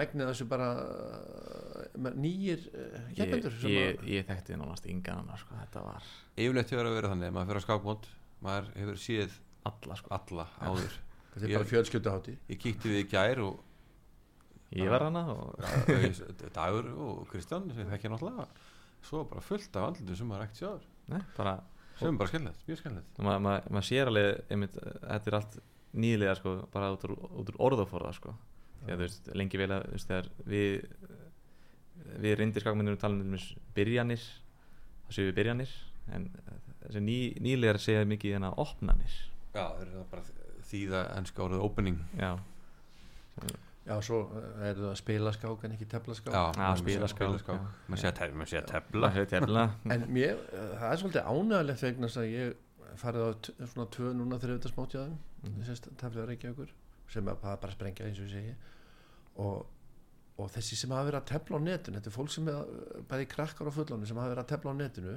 [0.00, 5.40] megnið þessu bara uh, nýjir ég, keppendur sem ég, að ég þekkti nánast yngan annar
[5.40, 8.08] sko, þetta var yfirleitt hefur að vera þannig að maður fyrir að skákmót
[8.46, 9.36] maður hefur síð
[9.70, 10.96] alla sko alla áður.
[11.32, 13.60] Þetta er ég- bara fjölskylduhátti ég kíkti við í gær og
[14.76, 15.56] ég var hana og
[16.56, 18.46] Dagur og Kristján sem ég þekki náttúrulega
[19.02, 21.56] svo bara fullt af andlutum sem maður ekkert sjáður nei, bara
[21.98, 23.18] sem er bara skemmtilegt, mjög skemmtilegt.
[23.22, 25.56] Maður ma ma sér alveg einmitt, þetta er allt
[25.92, 27.12] nýlega sko, bara út úr,
[27.42, 28.32] út úr orðaforða sko.
[28.82, 30.86] Því að þú veist, lengi vel að þú veist, þegar við
[32.22, 33.36] við reyndir skakmyndunum tala um
[33.76, 34.22] byrjanir
[35.06, 35.74] það séu við byrjanir
[36.16, 36.24] en
[36.82, 39.12] þessi ný, nýlegar segja mikið hérna opnanir.
[39.54, 40.24] Já, það er það bara
[40.72, 42.00] þýða ennska orðið opening.
[42.18, 42.30] Já,
[43.86, 46.82] já svo uh, er það að spila skák en ekki tefla skák já, Já, maður
[46.82, 47.70] spila sé- skák, já.
[47.88, 49.32] maður sé að tefla, að
[49.96, 53.30] en mér, uh, það er svolítið ánægilegt vegna þess að ég farið á
[53.72, 55.54] svona tvö núna þriðdagsmótjaðum Mhm.
[55.56, 55.62] mm.
[55.66, 56.68] sérst tefla Reykjavíkur
[57.08, 58.54] sem er bara, bara að sprengja eins og ég segi.
[59.42, 59.66] Og,
[60.38, 63.04] og þessi sem hafa verið að tefla á netinu þetta er fólk sem er að-
[63.10, 65.14] bæði krakkar og fullanir sem hafa verið að tefla á netinu.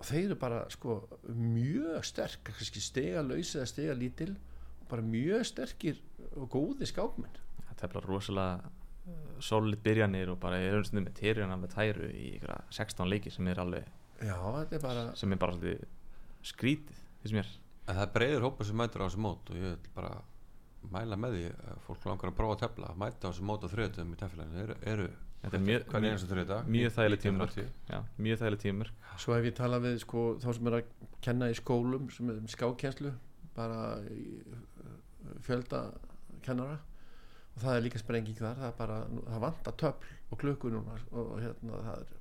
[0.00, 0.96] Og þeir eru bara sko
[1.28, 4.30] mjög sterk, kannski stega laus eða stega lítil
[4.80, 5.98] og bara mjög sterkir
[6.36, 7.36] og góði skákmenn.
[7.68, 12.30] Það tefla rosalega uh, solid byrjanir og bara er umstundum með terjana með tæru í
[12.38, 13.84] ykkur 16 leiki sem er alveg
[14.20, 15.84] já, þetta er bara sem er bara svolítið
[16.50, 17.52] skrítið finnst mér.
[17.88, 20.14] En það er breiður hópa sem mætur á þessu mót og ég vil bara
[20.90, 23.68] mæla með því að fólk langar að prófa að tefla mæta á þessu mót á
[23.72, 25.08] þriðdatum í teflinu eru, eru
[25.40, 25.84] Þetta er mjög-
[26.92, 27.54] þægileg tímamörk.
[27.54, 27.68] 19.30.
[27.88, 30.90] já, mjög þægileg tímur Svo hef ég talað við sko, þá sem er að
[31.24, 33.12] kenna í skólum sem er skákjenslu
[33.56, 33.78] bara
[34.12, 35.80] í, uh, fjölda
[36.44, 36.76] kennara
[37.56, 38.98] og það er líka sprenging þar það, er bara,
[39.32, 42.16] það vantar töfl og klukku núna og hérna það er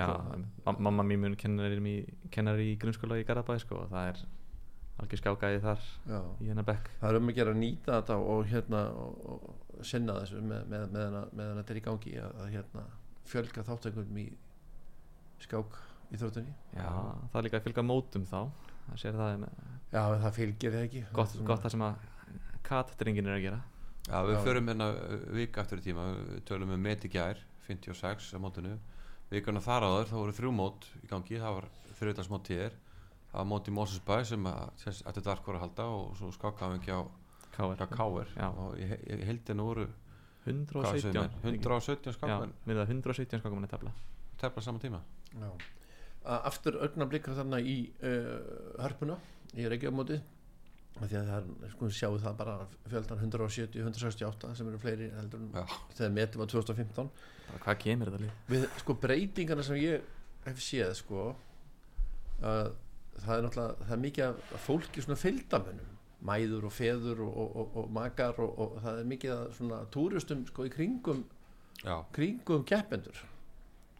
[0.00, 0.06] já,
[0.78, 1.94] mamma mín mun kennari í,
[2.30, 4.24] kennari í grunnskóla í Garabæ sko, og það er
[5.00, 8.18] algjör skákaði þar já, í hennar bekk það er um að gera að nýta þetta
[8.34, 12.36] og hérna og, og sinna þessu með, með, með, með þetta er í gangi að,
[12.44, 12.84] að hérna
[13.30, 14.26] fjölga þáttökum í
[15.40, 15.80] skák
[16.10, 18.40] í þróttunni já, það er líka að fylga mótum þá
[18.90, 19.44] það sér það er
[19.90, 22.08] já, það fylgir það ekki gott, Svona- gott það sem að
[22.66, 23.60] katdrengin er að gera
[24.08, 24.40] Já, við Já.
[24.44, 27.38] förum hérna uh, vika aftur í tíma, við tölum um met í gær,
[27.68, 28.76] 56 á mótinu.
[29.30, 31.68] Vikuna þar áður, þá voru þrjú mót í gangi, það var
[32.00, 32.78] þriðdagsmót tíðir.
[33.30, 34.70] Það var mót í Mosesbæ sem að,
[35.06, 37.00] þetta dark voru að halda og svo skákaðum við ekki á,
[37.94, 38.32] á.
[38.36, 38.48] Já.
[38.50, 39.22] Og ég, ég
[39.70, 39.86] voru
[40.40, 41.58] Hvað segir 117 mér?
[41.60, 43.92] 117 Já, skákmenn er það 117 skákumenn í tefla
[44.40, 45.00] tefla saman tíma
[45.36, 45.50] Já.
[46.24, 49.18] A- Aftur augnablikar þarna í uh, hörpuna
[49.54, 49.96] í Reykjavík
[51.00, 52.54] því að það er, sko sjáu það bara
[52.90, 55.52] fjöldan 170, 168 sem eru fleiri heldur en
[55.96, 57.12] þegar metið var 2015
[57.46, 60.08] bara hvað kemur þetta lið við sko breytingarna sem ég
[60.48, 61.28] hef séð sko
[62.42, 62.72] að
[63.24, 65.96] það er náttúrulega það er mikið af fólki svona fylgdamönnum
[66.30, 69.82] mæður og feður og, og, og, og makar og, og það er mikið af svona
[69.94, 71.22] túristum sko í kringum
[71.80, 73.22] Já, kringum keppendur.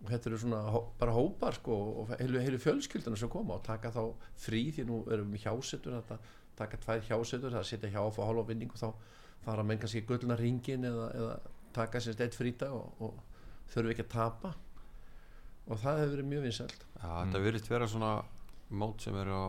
[0.01, 3.93] Og þetta eru svona bara hópar sko og heilu, heilu fjölskylduna sem koma og taka
[3.93, 4.03] þá
[4.41, 6.19] frí því nú erum við hjásetur þetta
[6.61, 8.91] taka tvær hjásetur, það setja hjá og fá hálfa vinning og þá
[9.47, 11.37] fara menn kannski gullna ringin eða, eða
[11.77, 14.53] taka sér steitt frýta og, og þurfi ekki að tapa.
[15.71, 16.85] Og það hefur verið mjög vinsælt.
[17.01, 18.13] Já, þetta virðist vera svona
[18.71, 19.45] mót sem eru á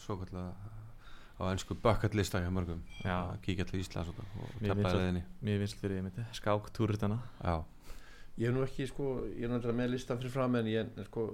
[0.00, 0.52] svo kallega
[1.36, 2.80] á ennsku bucket lista hjá mörgum.
[3.04, 3.32] Já.
[3.32, 7.18] að kíkja til Íslands og, og finnst leðinni mér finnst fyrir ég myndi skák túrutana
[7.42, 7.64] Já,
[8.40, 11.10] ég er nú ekki sko, ég er náttúrulega með listan fyrir fram en ég er
[11.10, 11.26] sko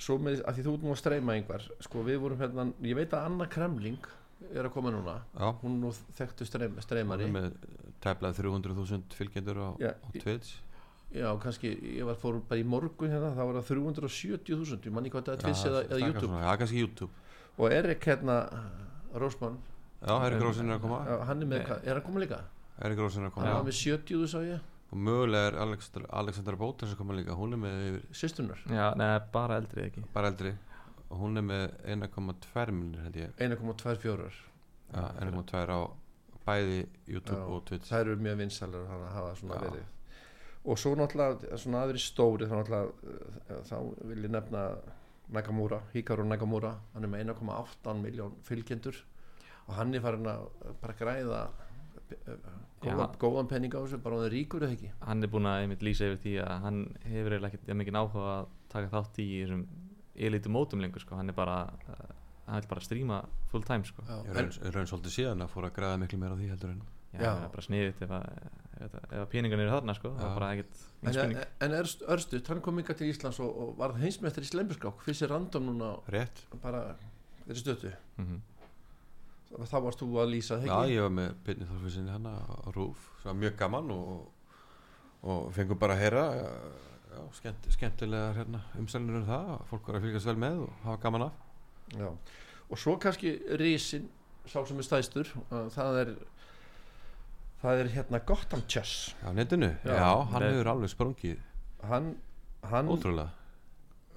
[0.00, 2.98] svo með, að því þú ert nú að streyma einhver sko við vorum hérna, ég
[2.98, 4.10] veit að Anna Kremling
[4.50, 5.18] er að koma núna.
[5.36, 5.50] Já.
[5.60, 7.50] Hún er nú þekktu streym, Hún streymari er með
[8.00, 10.56] teflað 300.000 fylgjendur á, á Twitch
[11.10, 15.10] Já, kannski, ég var fór bara í morgun hérna, þá var það 370.000, ég manni
[15.10, 16.26] hvað þetta er Já, eða, eða YouTube.
[16.28, 17.10] svona, Já, kannski YouTube.
[17.58, 18.36] Og Erik hérna
[19.18, 19.56] Rósmann,
[20.00, 21.00] Já, Erik Rósin er að koma.
[21.08, 21.78] Já, hann er með, Nei.
[21.90, 22.38] er hann komið líka?
[22.86, 26.56] Erik Rósin er að koma var með 70 sá ég, og mögulega er Alexander, Alexander
[26.62, 30.04] Bótas að koma líka hún er með yfir, sýstunar Já, neða, bara eldri ekki.
[30.14, 30.54] Bara eldri.
[31.10, 33.34] Og hún er með 1,2 minnir held ég.
[33.42, 34.30] 1,24
[34.94, 35.80] Já, 1,2 á
[36.46, 37.90] bæði YouTube Já, og Twitch.
[37.90, 39.64] það eru mjög vinsælar að hafa svona Já.
[39.66, 39.88] verið
[40.64, 43.14] og svo náttúrulega, svona aðri stóri þá náttúrulega,
[43.48, 43.76] eh, þá
[44.10, 44.64] vil ég nefna
[45.30, 48.96] Nakamura, Hikaru Nakamura hann er með 1,8 miljón fylgjendur
[49.68, 50.48] og hann er farin að
[50.82, 51.42] bara græða
[52.10, 52.48] eh,
[52.82, 55.62] góðan, góðan penning á þessu, bara hann er ríkur eða ekki hann er búin að
[55.64, 59.20] einmitt lýsa yfir því að hann hefur eiginlega ekkert jafn mikið áhuga að taka þátt
[59.22, 59.66] í þessum
[60.20, 61.16] elitu mótum lengur sko.
[61.16, 61.58] hann er bara
[61.88, 62.08] uh,
[62.50, 63.20] hann vil bara stríma
[63.52, 64.02] full time sko.
[64.08, 67.20] Raun, raun svolítið síðan að fóra að græða miklu meira á því heldur en Já,
[67.22, 67.30] Já.
[67.30, 70.12] það er bara sniðið ef, að- að peningan eru þarna sko.
[70.16, 71.78] það er bara ekkert en, engin spurning en
[72.14, 75.68] Örstut, hann kom ykkar til Íslands og, og varð heimsmeistar í slemburskák fyrst sér random
[75.72, 76.44] núna rétt.
[76.62, 76.86] bara
[77.46, 78.40] fyrir stötu mm
[79.50, 83.08] þá varst þú að lýsa það Já, ég var með Byrni Þorfinsinni hann á Rúf
[83.18, 84.28] sem var mjög gaman og,
[85.26, 86.24] og fengum bara að heyra
[87.10, 89.48] já, skemmt, skemmtilega hérna, umsælunir um það.
[89.56, 91.46] Að fólk var að fylgjast vel með og hafa gaman af.
[91.98, 92.06] Já.
[92.70, 94.04] og svo kannski risin
[94.46, 95.30] sá sem er stæstur
[95.74, 96.12] það er
[97.62, 99.94] það er hérna Gotham Chess á netinu, Já.
[100.00, 100.52] já, hann Nei.
[100.52, 101.38] hefur alveg sprungið
[101.90, 102.14] hann,
[102.70, 103.30] hann ótrúlega,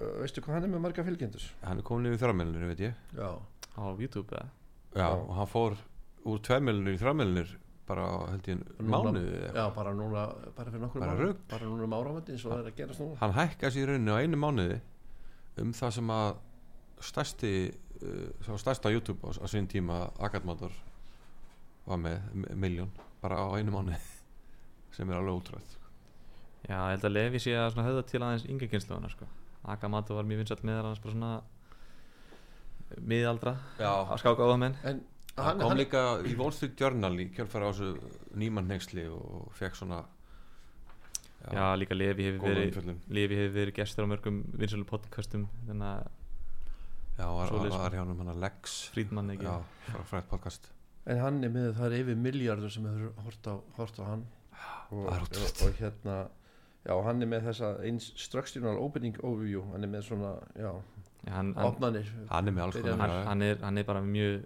[0.00, 2.94] uh, veistu hvað hann er með marga fylgjendur hann er komin yfir þrjámilunir veit ég,
[3.18, 3.30] já,
[3.76, 4.48] á YouTube eða
[4.94, 5.08] já, Já.
[5.18, 5.76] og hann fór
[6.24, 10.20] úr tveimilunir í þrjámilunir bara á, held ég Núna- mánuði eða já bara núna
[10.56, 11.26] bara fyrir nokkur Bara mánuðum.
[11.34, 11.40] rugl.
[11.50, 13.88] bara núna um áramöndi eins og það er að gerast núna hann hækkaði sér í
[13.90, 14.78] rauninni á einu mánuði
[15.60, 16.30] um það sem að
[17.04, 20.72] stærsti uh, sá stærsta YouTube á, á sín tíma Agatmator
[21.84, 22.22] var með
[22.56, 22.88] miljón
[23.24, 23.98] bara á einu mánuði
[24.96, 25.80] sem er alveg útrætt
[26.64, 29.26] Já, ég held að Levi sé að höfða til aðeins yngri kynsluðuna sko.
[29.68, 31.32] Akamato var mjög vinsall með hans bara svona
[33.04, 34.76] miðaldra já, að skáka á það menn.
[34.88, 35.02] En
[35.36, 39.48] hann kom hann, líka í Wall Street Journal í kjölfara á þessu nýmann neyksli og
[39.58, 40.04] fekk svona
[41.44, 46.06] Já, líka Levi hefur verið Levi hefur verið gestur á mörgum vinsölu podcastum þannig að
[47.18, 48.78] já, var, var, var hjá hann hann Lex.
[48.94, 49.50] Frídmann ekki?
[49.50, 49.58] Já,
[49.90, 50.70] frá frætt podcast
[51.06, 54.24] en hann er með það er yfir miljardur sem hefur hort á, hort á hann.
[54.94, 56.16] Og, og, og hérna
[56.84, 59.62] já hann er með þessa instructional opening overview.
[59.72, 60.72] Hann er með svona já,
[61.24, 62.10] Já, hann, opnanir.
[62.30, 62.98] hann er með alls konar.
[63.00, 64.42] hann, hann, er, hann er bara mjög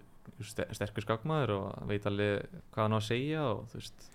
[0.47, 4.07] ster- sterkur skákmaður og veit alveg hvað hann á að segja og þú veist.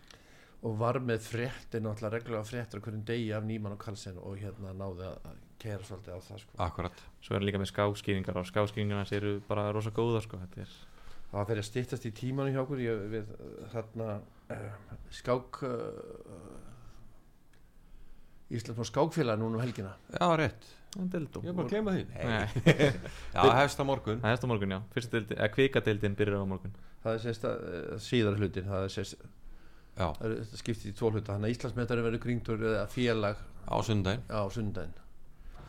[0.64, 4.38] Og var með fréttir náttúrulega reglulega fréttir á hverjum degi af Nýmann og Karlsson og
[4.40, 6.56] hérna náði að kæra svolítið á það sko.
[6.64, 7.02] akkurat.
[7.20, 10.40] Svo er hann líka með skáskýringar og skáskýringar hans eru bara rosa góða sko.
[10.40, 10.72] þetta er
[11.34, 12.80] það fyrir að styttast í tímanu hjá okkur.
[12.84, 13.34] Ég, við
[13.72, 14.08] þarna
[14.54, 15.74] uh, skák uh,
[18.54, 19.94] Íslands skákfélag núna um helgina.
[20.14, 22.04] Já, rétt, ég er bara að gleyma því.
[22.12, 22.90] Nei,
[23.34, 24.20] já, hefst á morgun.
[24.22, 24.80] Það eftir á morgun já.
[24.94, 26.76] Fyrsta deildin, eða kvikadeildin byrjar á morgun.
[27.04, 27.64] Það er sérst að
[28.04, 31.32] síðar hlutin það er sérst já, það þetta skiptið í tvo hluta.
[31.32, 33.42] Þannig að Íslandsmetari verður kringtur eða félag.
[34.28, 35.03] Á sundaginn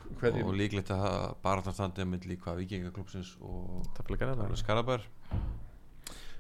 [0.05, 5.05] sundaginn og hverjum líklegt að bara það standið að milli hvað vikingaklúpsins og Skarabær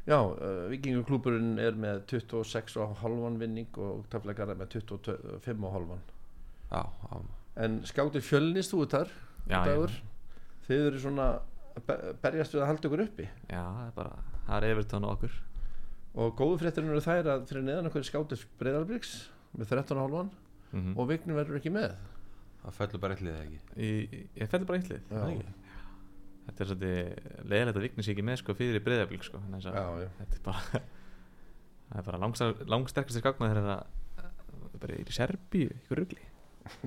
[0.05, 5.73] já, uh, vikingaklúburinn er með 26 og halvan vinning og taflegar er með 25 og
[5.73, 6.05] halvan
[6.69, 7.21] já, já,
[7.65, 9.11] en skáttir fjölnist þú þar
[9.49, 9.91] já, dagur?
[9.91, 10.15] Já,
[10.67, 11.27] þið eru svona
[12.23, 13.27] berjast við að halda ykkur uppi?
[13.49, 15.37] Já, það er bara það er Everton og okkur.
[16.15, 19.15] Og góðu fréttirinn eru þær að fyrir neðan okkur skátur Breiðalbriks
[19.55, 20.29] með 13,5
[20.75, 21.93] mm og Vignir verður ekki með
[22.65, 23.59] það fellur bara eitthvað ekki?
[23.77, 23.89] Í,
[24.41, 24.99] ég fellur bara ekki?
[26.45, 30.61] Þetta er svolítið leðilegt að Vignis ekki með sko fyrir breyðablík sko þetta er bara
[31.89, 36.23] það er bara langstar, langsterkasti skagna þegar það bara er í Serbíu, ykkur rugli.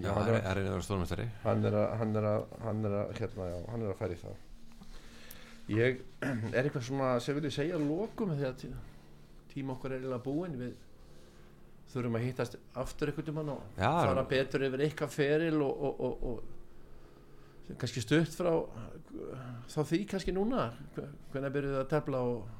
[0.02, 2.84] Já, hann er er- er að vera stórmestari hann er að hann er að, hann
[2.88, 4.36] er að, hérna, já, hann er að færi það.
[5.68, 6.00] Ég
[6.56, 7.02] er eitthvað sem
[7.58, 8.72] segja að lokum því að tí-
[9.54, 10.72] tíma okkar er eiginlega búin við
[11.92, 16.00] þurfum að hittast aftur einhvern tímann og Já, fara betur yfir eitthvað feril og, og,
[16.08, 18.52] og, og kannski stutt frá
[19.68, 22.54] þá því kannski núna hvernig byrjuðu að tefla og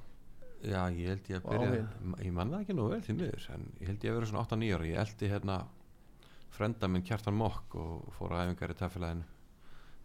[0.59, 1.83] Já, ég held ég að byrja.
[2.27, 4.41] Ég man það ekki nú vel því miður En ég held ég að vera svona
[4.43, 5.59] 8-9 ára Ég eldi hérna
[6.57, 9.29] Frenda minn Kjartan Mokk Og fór að æfingar í tafélæðinu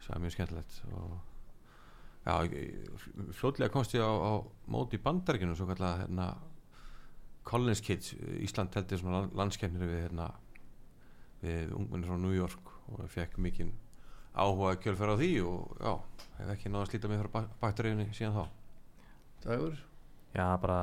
[0.03, 1.15] Það er mjög skemmtilegt og
[2.23, 4.31] Já, ég- ég- fljótlega komst ég á, á
[4.69, 6.27] móti í bandaríkinu Svo kallað hérna
[7.47, 8.13] Collins Kids
[8.43, 10.29] Ísland teldi svona landskefnir við hérna
[11.43, 13.73] Við ungmennir frá New York Og fekk mikinn
[14.33, 15.93] áhuga kjölfer á því Og já,
[16.39, 18.45] hef ekki náða að slíta mig frá bakteríunni síðan þá.
[19.43, 19.75] Dagur?
[20.33, 20.79] Já, bara,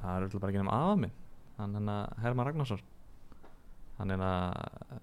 [0.00, 1.12] það er öll bara ekki nefn afa minn.
[1.58, 2.80] Hann að Herman Ragnarsson.
[3.98, 5.02] Hann að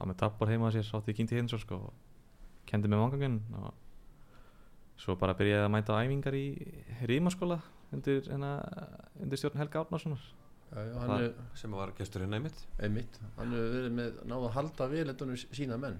[0.00, 3.72] var með tappar heima sér sátti í kynnti hins sko, og kendi með vangangin og
[5.00, 6.46] svo bara byrjaði að mæta á æfingar í
[7.08, 7.60] Rímaskóla
[7.94, 8.52] undir, hérna,
[9.20, 10.22] undir stjórn Helga Árnarssonar
[10.70, 12.60] er sem var gesturinn einmitt.
[12.78, 13.18] Einmitt.
[13.36, 15.98] Hann hefur verið með náða að halda viðlendunum sína menn.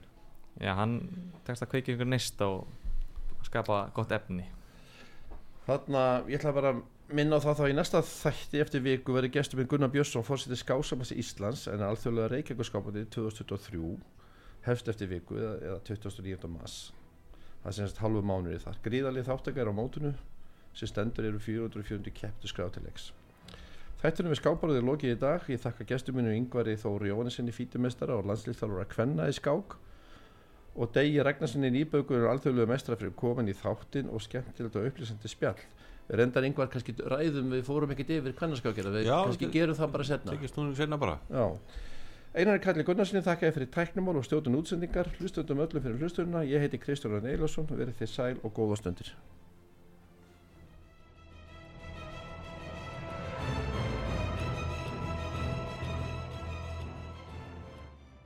[0.61, 1.01] Já, hann
[1.46, 2.68] tekst að kveiki ykkur neist og
[3.46, 4.46] skapa gott efni.
[5.66, 6.84] Þarna, ég ætla bara að
[7.14, 10.59] minna á það þá í næsta þætti eftir viku verið gestur minn Gunnar Björnsson fórseti
[10.59, 13.96] skásamassa Íslands en alþjóðlega reykjagurskápandi 2023
[14.66, 16.51] hefst eftir viku eða, eða 29.
[16.53, 16.90] mass
[17.63, 18.83] það er semst halvu mánuði þar.
[18.85, 20.13] Gríðalið þáttakar á mótunu
[20.75, 23.11] sem stendur eru 440 kepptu skrátilegs
[24.01, 25.43] Þættunum við skáparöðu lokið í dag.
[25.53, 29.75] Ég þakka gestur minnu Yngvari Þóru Jóhannesinni fítumestara og landslýþjálfur að kvenna í skák.
[30.81, 35.61] Og Degi Ragnarssoni nýbökur alþjóðlega mestra fyrir komin í þáttin og skemmtilegt og upplýsandi spjall.
[36.17, 40.09] Reyndar yngvar kannski ræðum við fórum ekkert yfir kvennaskákjara við Já, kannski gerum það bara
[40.09, 40.39] setna
[42.35, 42.55] tekist nú senna bara Já.
[42.55, 46.61] Einar Kalli Gunnarssoni þakka ég fyrir tæknumál og stjótun útsendingar hlustundum öllum fyrir hlustununa ég
[46.61, 49.14] heiti Kristján Rönn Eilarsson verið þið sæl og góða stundir